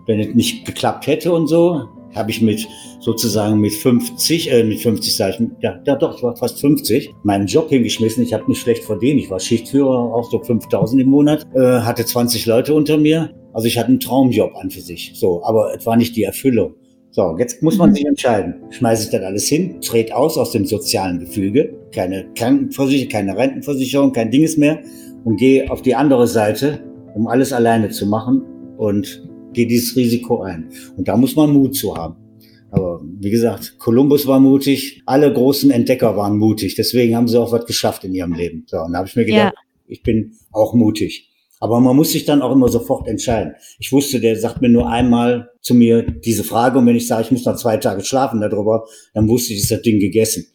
[0.05, 2.67] Wenn es nicht geklappt hätte und so, habe ich mit
[2.99, 7.13] sozusagen mit 50, äh, mit 50 sage ich, ja, ja doch, ich war fast 50,
[7.23, 8.23] meinen Job hingeschmissen.
[8.23, 9.19] Ich habe nicht schlecht verdient.
[9.19, 13.31] Ich war Schichtführer, auch so 5000 im Monat, äh, hatte 20 Leute unter mir.
[13.53, 15.11] Also ich hatte einen Traumjob an für sich.
[15.15, 16.75] So, aber es war nicht die Erfüllung.
[17.17, 17.95] So, jetzt muss man mhm.
[17.95, 18.53] sich entscheiden.
[18.69, 24.11] Schmeiße ich das alles hin, trete aus aus dem sozialen Gefüge, keine Krankenversicherung, keine Rentenversicherung,
[24.11, 24.83] kein Dinges mehr
[25.23, 26.79] und gehe auf die andere Seite,
[27.15, 28.43] um alles alleine zu machen
[28.77, 30.69] und gehe dieses Risiko ein.
[30.95, 32.17] Und da muss man Mut zu haben.
[32.69, 37.51] Aber wie gesagt, Kolumbus war mutig, alle großen Entdecker waren mutig, deswegen haben sie auch
[37.51, 38.65] was geschafft in ihrem Leben.
[38.67, 39.61] So, und da habe ich mir gedacht, ja.
[39.87, 41.31] ich bin auch mutig.
[41.59, 43.55] Aber man muss sich dann auch immer sofort entscheiden.
[43.79, 47.23] Ich wusste, der sagt mir nur einmal zu mir diese Frage und wenn ich sage,
[47.23, 50.47] ich muss noch zwei Tage schlafen darüber, dann wusste ich, ist das Ding gegessen.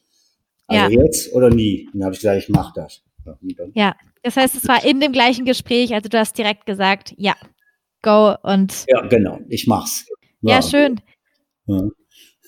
[0.66, 1.02] Also ja.
[1.02, 1.86] jetzt oder nie.
[1.86, 3.02] Und dann habe ich gesagt, ich mache das.
[3.74, 7.34] Ja, das heißt, es war in dem gleichen Gespräch, also du hast direkt gesagt, ja,
[8.02, 8.84] go und.
[8.88, 10.06] Ja, genau, ich mach's.
[10.40, 11.00] Ja, ja schön.
[11.66, 11.88] Ja.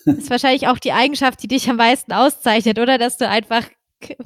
[0.05, 2.97] Das ist wahrscheinlich auch die Eigenschaft, die dich am meisten auszeichnet, oder?
[2.97, 3.67] Dass du einfach,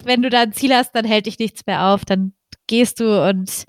[0.03, 2.33] wenn du da ein Ziel hast, dann hält dich nichts mehr auf, dann
[2.67, 3.65] gehst du und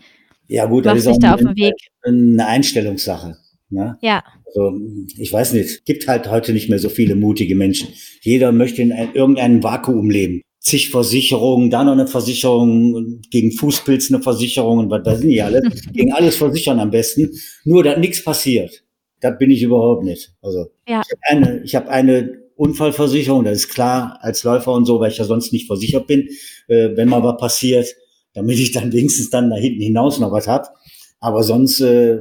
[0.51, 1.74] ja, gut, machst dich da auf den Weg.
[2.03, 3.36] Eine Einstellungssache.
[3.70, 3.96] Ne?
[4.03, 4.24] Ja.
[4.46, 4.72] Also,
[5.16, 7.88] ich weiß nicht, gibt halt heute nicht mehr so viele mutige Menschen.
[8.20, 14.12] Jeder möchte in ein, irgendeinem Vakuum leben zig Versicherungen, da noch eine Versicherung, gegen Fußpilz
[14.12, 15.62] eine Versicherung und was weiß ich alles.
[15.92, 17.30] gegen alles versichern am besten.
[17.64, 18.84] Nur, dass nichts passiert.
[19.20, 20.32] Das bin ich überhaupt nicht.
[20.42, 21.03] Also ja.
[21.03, 25.11] ich habe eine, ich hab eine Unfallversicherung, das ist klar, als Läufer und so, weil
[25.11, 26.28] ich ja sonst nicht versichert bin,
[26.68, 27.88] äh, wenn mal was passiert,
[28.35, 30.74] damit ich dann wenigstens dann da hinten hinaus noch was hab.
[31.18, 32.18] Aber sonst äh,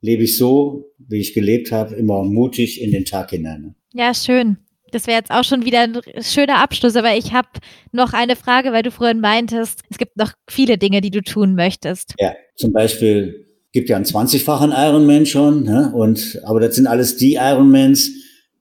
[0.00, 3.62] lebe ich so, wie ich gelebt habe, immer mutig in den Tag hinein.
[3.62, 3.74] Ne?
[3.94, 4.58] Ja, schön
[4.94, 7.48] das wäre jetzt auch schon wieder ein schöner Abschluss, aber ich habe
[7.92, 11.54] noch eine Frage, weil du vorhin meintest, es gibt noch viele Dinge, die du tun
[11.54, 12.14] möchtest.
[12.18, 15.92] Ja, zum Beispiel gibt ja einen 20-fachen Ironman schon, ne?
[15.94, 18.10] und, aber das sind alles die Ironmans,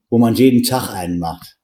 [0.10, 1.58] wo man jeden Tag einen macht.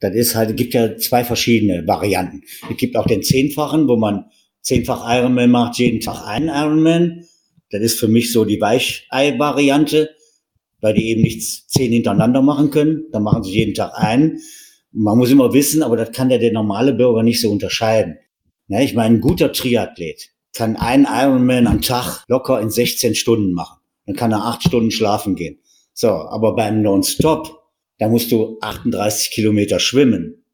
[0.00, 2.42] Das ist halt, es gibt ja zwei verschiedene Varianten.
[2.70, 4.26] Es gibt auch den zehnfachen, wo man
[4.68, 7.24] zehnfach Ironman macht, jeden Tag einen Ironman.
[7.70, 10.10] Das ist für mich so die Weichei-Variante
[10.80, 13.06] weil die eben nicht zehn hintereinander machen können.
[13.12, 14.40] Dann machen sie jeden Tag einen.
[14.92, 18.18] Man muss immer wissen, aber das kann ja der normale Bürger nicht so unterscheiden.
[18.68, 23.52] Ja, ich meine, ein guter Triathlet kann einen Ironman am Tag locker in 16 Stunden
[23.52, 23.80] machen.
[24.06, 25.60] Dann kann er acht Stunden schlafen gehen.
[25.92, 27.50] So, aber beim Non-Stop,
[27.98, 30.44] da musst du 38 Kilometer schwimmen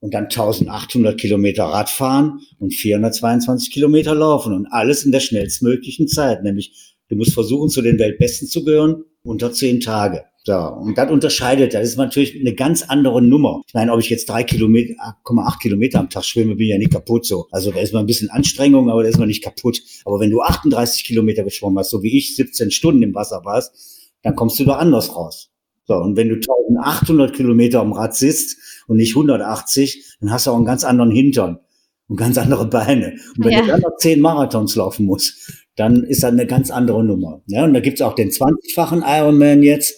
[0.00, 6.42] und dann 1800 Kilometer Radfahren und 422 Kilometer laufen und alles in der schnellstmöglichen Zeit,
[6.42, 10.24] nämlich du musst versuchen, zu den Weltbesten zu gehören unter zehn Tage.
[10.44, 13.60] So, und das unterscheidet, das ist natürlich eine ganz andere Nummer.
[13.66, 14.94] Ich meine, ob ich jetzt drei Kilometer,
[15.26, 17.46] 8,8 Kilometer am Tag schwimme, bin ich ja nicht kaputt so.
[17.50, 19.82] Also da ist mal ein bisschen Anstrengung, aber da ist man nicht kaputt.
[20.06, 24.10] Aber wenn du 38 Kilometer geschwommen hast, so wie ich 17 Stunden im Wasser warst,
[24.22, 25.50] dann kommst du da anders raus.
[25.90, 30.52] So, und wenn du 1800 Kilometer am Rad sitzt und nicht 180, dann hast du
[30.52, 31.58] auch einen ganz anderen Hintern
[32.06, 33.16] und ganz andere Beine.
[33.36, 33.62] Und wenn ja.
[33.62, 37.42] du dann noch zehn Marathons laufen musst, dann ist das eine ganz andere Nummer.
[37.48, 39.96] Ja, und da gibt's auch den 20-fachen Ironman jetzt,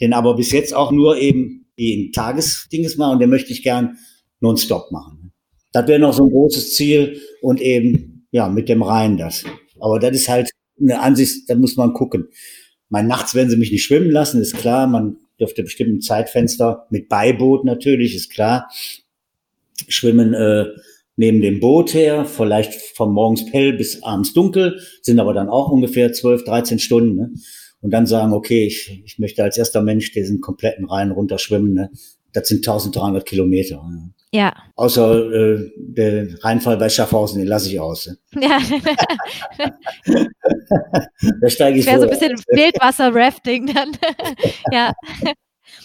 [0.00, 3.98] den aber bis jetzt auch nur eben die Tagesdinges machen und den möchte ich gern
[4.40, 5.34] nonstop machen.
[5.72, 9.44] Das wäre noch so ein großes Ziel und eben, ja, mit dem Rhein das.
[9.78, 10.48] Aber das ist halt
[10.80, 12.28] eine Ansicht, da muss man gucken.
[12.88, 14.86] Mein nachts werden sie mich nicht schwimmen lassen, ist klar.
[14.86, 18.68] Man dürfte bestimmt ein Zeitfenster mit Beiboot natürlich, ist klar.
[19.88, 20.66] Schwimmen äh,
[21.16, 25.70] neben dem Boot her, vielleicht von morgens hell bis abends dunkel, sind aber dann auch
[25.70, 27.16] ungefähr 12, 13 Stunden.
[27.16, 27.30] Ne?
[27.80, 31.74] Und dann sagen, okay, ich, ich möchte als erster Mensch diesen kompletten Rhein runterschwimmen.
[31.74, 31.90] Ne?
[32.32, 33.86] Das sind 1300 Kilometer.
[33.88, 34.13] Ne?
[34.34, 34.52] Ja.
[34.74, 38.08] Außer äh, der Rheinfall bei Schaffhausen, den lasse ich aus.
[38.08, 38.18] Ne?
[38.42, 38.58] Ja.
[41.40, 43.92] da steige ich Wäre so ein bisschen Wildwasser-Rafting dann.
[44.72, 44.92] ja.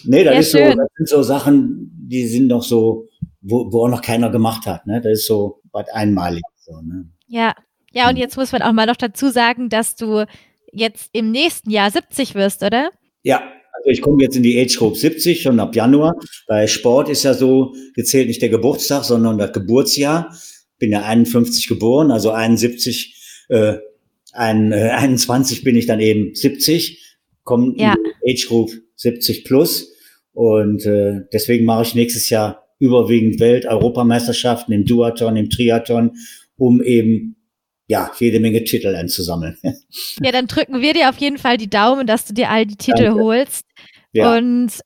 [0.02, 3.08] Nee, das, ja, ist so, das sind so Sachen, die sind noch so
[3.40, 4.84] wo, wo auch noch keiner gemacht hat.
[4.84, 5.00] Ne?
[5.00, 6.42] Das ist so was Einmaliges.
[6.56, 7.08] So, ne?
[7.28, 7.54] Ja,
[7.92, 10.26] ja, und jetzt muss man auch mal noch dazu sagen, dass du
[10.72, 12.90] jetzt im nächsten Jahr 70 wirst, oder?
[13.22, 13.44] Ja,
[13.80, 16.14] also ich komme jetzt in die Age Group 70 schon ab Januar.
[16.46, 20.36] Bei Sport ist ja so, gezählt nicht der Geburtstag, sondern das Geburtsjahr.
[20.78, 23.78] Bin ja 51 geboren, also 71, äh,
[24.32, 27.94] ein, äh, 21 bin ich dann eben 70, komme ja.
[27.94, 29.92] in die Age Group 70 plus.
[30.32, 36.12] Und äh, deswegen mache ich nächstes Jahr überwiegend Welt-Europameisterschaften im Duathlon, im Triathlon,
[36.56, 37.36] um eben
[37.90, 39.58] ja, jede Menge Titel einzusammeln.
[40.22, 42.76] Ja, dann drücken wir dir auf jeden Fall die Daumen, dass du dir all die
[42.76, 43.20] Titel Danke.
[43.20, 43.66] holst.
[44.12, 44.36] Ja.
[44.36, 44.80] Und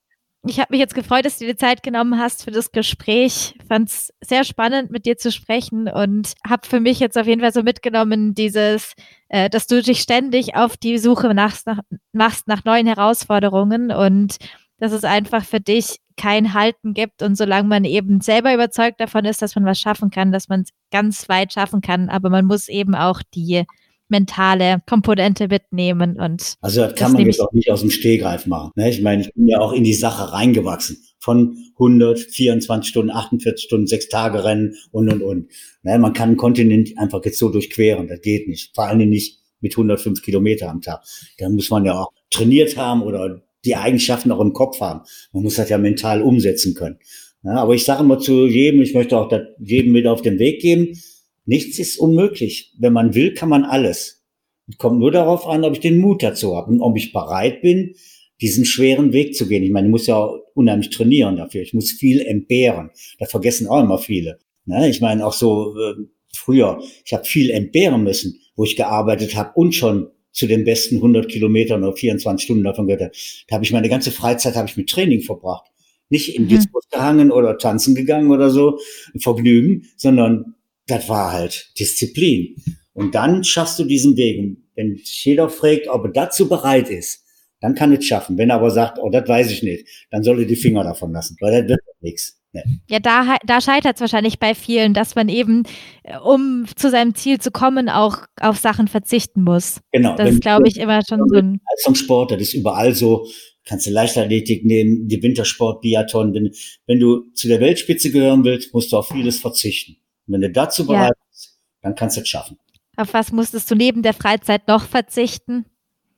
[0.47, 3.57] ich habe mich jetzt gefreut, dass du dir Zeit genommen hast für das Gespräch.
[3.69, 7.43] Fand es sehr spannend, mit dir zu sprechen und habe für mich jetzt auf jeden
[7.43, 8.95] Fall so mitgenommen, dieses,
[9.29, 11.81] äh, dass du dich ständig auf die Suche nach, nach,
[12.13, 14.37] machst nach neuen Herausforderungen und
[14.79, 17.23] dass es einfach für dich kein Halten gibt.
[17.23, 20.63] Und solange man eben selber überzeugt davon ist, dass man was schaffen kann, dass man
[20.63, 23.65] es ganz weit schaffen kann, aber man muss eben auch die
[24.09, 28.47] mentale Komponente mitnehmen und also das kann das man jetzt auch nicht aus dem Stehgreif
[28.47, 28.71] machen.
[28.77, 28.91] Ne?
[28.91, 33.65] Ich meine, ich bin ja auch in die Sache reingewachsen von 100, 24 Stunden, 48
[33.65, 35.51] Stunden, sechs Tage Rennen und und und.
[35.83, 35.99] Ne?
[35.99, 38.75] Man kann einen Kontinent einfach jetzt so durchqueren, das geht nicht.
[38.75, 41.03] Vor allem nicht mit 105 Kilometer am Tag.
[41.39, 45.01] Da muss man ja auch trainiert haben oder die Eigenschaften auch im Kopf haben.
[45.33, 46.99] Man muss das ja mental umsetzen können.
[47.43, 50.61] Ja, aber ich sage immer zu jedem, ich möchte auch jedem mit auf den Weg
[50.61, 50.99] geben,
[51.45, 52.75] nichts ist unmöglich.
[52.79, 54.25] Wenn man will, kann man alles.
[54.67, 57.61] Es kommt nur darauf an, ob ich den Mut dazu habe und ob ich bereit
[57.61, 57.95] bin,
[58.41, 59.63] diesen schweren Weg zu gehen.
[59.63, 61.63] Ich meine, ich muss ja unheimlich trainieren dafür.
[61.63, 62.91] Ich muss viel entbehren.
[63.19, 64.39] Da vergessen auch immer viele.
[64.65, 64.89] Ne?
[64.89, 65.95] Ich meine, auch so äh,
[66.35, 70.97] früher, ich habe viel entbehren müssen, wo ich gearbeitet habe und schon zu den besten
[70.97, 73.17] 100 Kilometern oder 24 Stunden davon gehört.
[73.49, 75.71] Da habe ich meine ganze Freizeit habe ich mit Training verbracht.
[76.11, 76.61] Nicht in mhm.
[76.91, 78.79] Gehangen oder tanzen gegangen oder so,
[79.19, 80.55] Vergnügen, sondern
[80.87, 82.57] das war halt Disziplin.
[82.93, 84.39] Und dann schaffst du diesen Weg.
[84.39, 87.25] Und wenn jeder fragt, ob er dazu bereit ist,
[87.61, 88.37] dann kann es schaffen.
[88.37, 91.13] Wenn er aber sagt, oh, das weiß ich nicht, dann soll er die Finger davon
[91.13, 92.44] lassen, weil das wird nichts.
[92.89, 95.65] Ja, da, da scheitert es wahrscheinlich bei vielen, dass man eben,
[96.03, 99.81] äh, um zu seinem Ziel zu kommen, auch auf Sachen verzichten muss.
[99.93, 100.17] Genau.
[100.17, 101.61] Das ist, glaube ich, immer schon so ein.
[101.71, 103.27] Leistungssport, das ist überall so.
[103.67, 106.35] Kannst du Leichtathletik nehmen, die Wintersport, Biathlon.
[106.35, 106.51] Wenn,
[106.87, 109.97] wenn du zu der Weltspitze gehören willst, musst du auf vieles verzichten.
[110.27, 111.27] Und wenn du dazu bereit ja.
[111.31, 112.59] bist, dann kannst du es schaffen.
[112.97, 115.65] Auf was musstest du neben der Freizeit noch verzichten?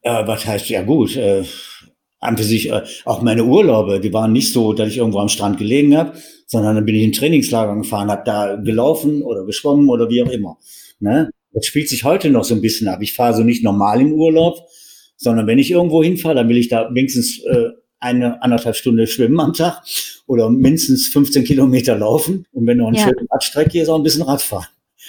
[0.05, 1.45] Ja, was heißt, ja gut, äh,
[2.27, 5.29] an für sich äh, auch meine Urlaube, die waren nicht so, dass ich irgendwo am
[5.29, 6.12] Strand gelegen habe,
[6.47, 10.31] sondern dann bin ich in Trainingslager gefahren, habe da gelaufen oder geschwommen oder wie auch
[10.31, 10.59] immer.
[11.01, 11.31] Ne?
[11.53, 13.01] Das spielt sich heute noch so ein bisschen ab.
[13.03, 14.59] Ich fahre so nicht normal im Urlaub,
[15.16, 19.41] sondern wenn ich irgendwo hinfahre, dann will ich da wenigstens äh, eine anderthalb Stunde schwimmen
[19.41, 19.83] am Tag
[20.27, 22.47] oder mindestens 15 Kilometer laufen.
[22.53, 23.05] Und wenn noch eine ja.
[23.05, 24.68] schöne Radstrecke ist, auch ein bisschen Radfahren.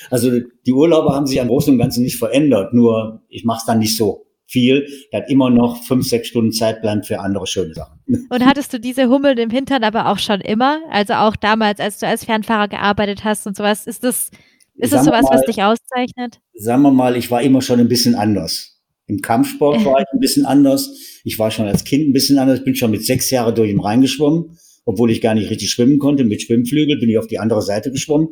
[0.10, 0.32] Also
[0.66, 3.80] die Urlaube haben sich am Großen und Ganzen nicht verändert, nur ich mache es dann
[3.80, 7.74] nicht so viel, da hat immer noch fünf, sechs Stunden Zeit bleibt für andere schöne
[7.74, 8.00] Sachen.
[8.30, 10.80] Und hattest du diese Hummeln im Hintern aber auch schon immer?
[10.90, 14.32] Also auch damals, als du als Fernfahrer gearbeitet hast und sowas, ist das,
[14.76, 16.40] ist das sowas, mal, was dich auszeichnet?
[16.54, 18.78] Sagen wir mal, ich war immer schon ein bisschen anders.
[19.08, 21.22] Im Kampfsport war ich ein bisschen anders.
[21.24, 22.60] Ich war schon als Kind ein bisschen anders.
[22.60, 25.70] Ich bin schon mit sechs Jahren durch im Rhein geschwommen, obwohl ich gar nicht richtig
[25.72, 26.24] schwimmen konnte.
[26.26, 28.30] Mit Schwimmflügel bin ich auf die andere Seite geschwommen.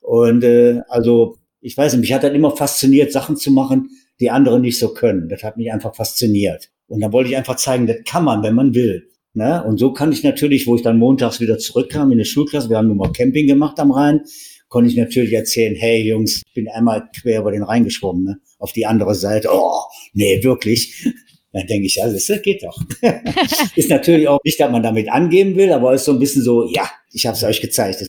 [0.00, 3.90] Und äh, also, ich weiß nicht, mich hat dann immer fasziniert, Sachen zu machen,
[4.20, 5.28] die andere nicht so können.
[5.28, 6.70] Das hat mich einfach fasziniert.
[6.86, 9.08] Und dann wollte ich einfach zeigen, das kann man, wenn man will.
[9.34, 9.62] Ne?
[9.64, 12.78] Und so kann ich natürlich, wo ich dann montags wieder zurückkam in die Schulklasse, wir
[12.78, 14.22] haben nun mal Camping gemacht am Rhein,
[14.68, 18.40] konnte ich natürlich erzählen, hey Jungs, ich bin einmal quer über den Rhein geschwommen, ne?
[18.58, 19.48] auf die andere Seite.
[19.52, 21.06] Oh, nee, wirklich.
[21.52, 22.78] Dann denke ich, ja, das geht doch.
[23.76, 26.68] ist natürlich auch nicht, dass man damit angeben will, aber ist so ein bisschen so,
[26.68, 28.06] ja, ich habe es euch gezeigt.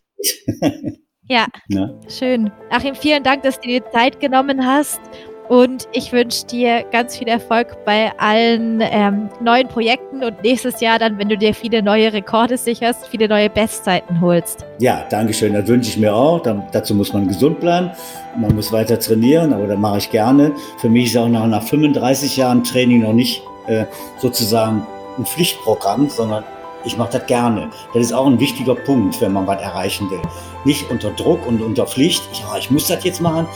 [1.30, 1.99] ja, ne?
[2.10, 2.51] schön.
[2.70, 4.99] Achim, vielen Dank, dass du dir Zeit genommen hast
[5.50, 11.00] und ich wünsche dir ganz viel Erfolg bei allen ähm, neuen Projekten und nächstes Jahr
[11.00, 14.64] dann, wenn du dir viele neue Rekorde sicherst, viele neue Bestzeiten holst.
[14.78, 15.54] Ja, danke schön.
[15.54, 16.41] Das wünsche ich mir auch.
[16.41, 17.89] Dann, dazu muss man gesund bleiben.
[18.38, 20.52] Man muss weiter trainieren, aber das mache ich gerne.
[20.78, 23.86] Für mich ist auch nach, nach 35 Jahren Training noch nicht äh,
[24.20, 24.86] sozusagen
[25.18, 26.43] ein Pflichtprogramm, sondern
[26.86, 27.70] ich mache das gerne.
[27.93, 30.22] Das ist auch ein wichtiger Punkt, wenn man was erreichen will.
[30.64, 32.22] Nicht unter Druck und unter Pflicht.
[32.34, 33.47] Ja, ich muss das jetzt machen,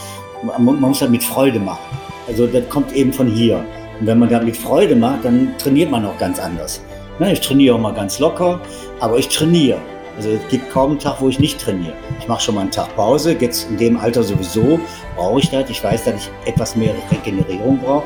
[0.44, 1.82] man muss das mit Freude machen.
[2.28, 3.64] Also das kommt eben von hier.
[4.00, 6.82] Und wenn man das mit Freude macht, dann trainiert man auch ganz anders.
[7.20, 8.60] Ich trainiere auch mal ganz locker,
[9.00, 9.80] aber ich trainiere.
[10.18, 11.94] Also es gibt kaum einen Tag, wo ich nicht trainiere.
[12.20, 13.36] Ich mache schon mal einen Tag Pause.
[13.40, 14.80] Jetzt in dem Alter sowieso
[15.16, 15.70] brauche ich das.
[15.70, 18.06] Ich weiß, dass ich etwas mehr Regenerierung brauche.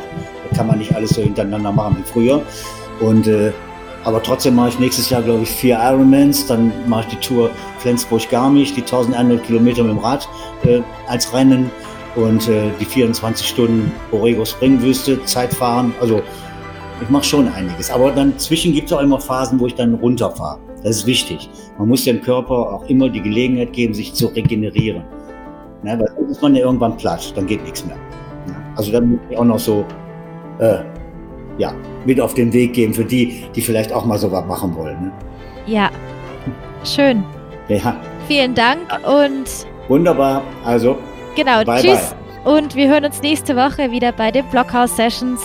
[0.50, 2.42] Da kann man nicht alles so hintereinander machen wie früher.
[3.00, 3.52] Und äh,
[4.04, 6.46] aber trotzdem mache ich nächstes Jahr, glaube ich, vier Ironmans.
[6.48, 10.30] Dann mache ich die Tour Flensburg-Garmisch, die 1100 Kilometer mit dem Rad
[10.64, 11.70] äh, als Rennen.
[12.16, 15.94] Und äh, die 24 Stunden Borrego Springwüste, Zeitfahren.
[16.02, 16.22] Also
[17.02, 17.92] ich mache schon einiges.
[17.92, 20.60] Aber dann zwischen gibt es auch immer Phasen, wo ich dann runterfahre.
[20.84, 21.50] Das ist wichtig.
[21.78, 25.04] Man muss dem Körper auch immer die Gelegenheit geben, sich zu regenerieren.
[25.84, 27.96] Ne, weil dann ist man ja irgendwann platt, dann geht nichts mehr.
[28.48, 28.56] Ne?
[28.76, 29.86] Also dann muss ich auch noch so
[30.60, 30.80] äh,
[31.58, 31.74] ja,
[32.06, 35.02] mit auf den Weg geben für die, die vielleicht auch mal so was machen wollen.
[35.02, 35.12] Ne?
[35.68, 35.92] Ja,
[36.84, 37.24] schön.
[37.68, 37.96] Ja.
[38.28, 40.42] Vielen Dank und wunderbar.
[40.66, 40.98] Also
[41.38, 42.14] genau, bye tschüss.
[42.44, 42.58] Bye.
[42.58, 45.42] Und wir hören uns nächste Woche wieder bei den Blockhouse Sessions.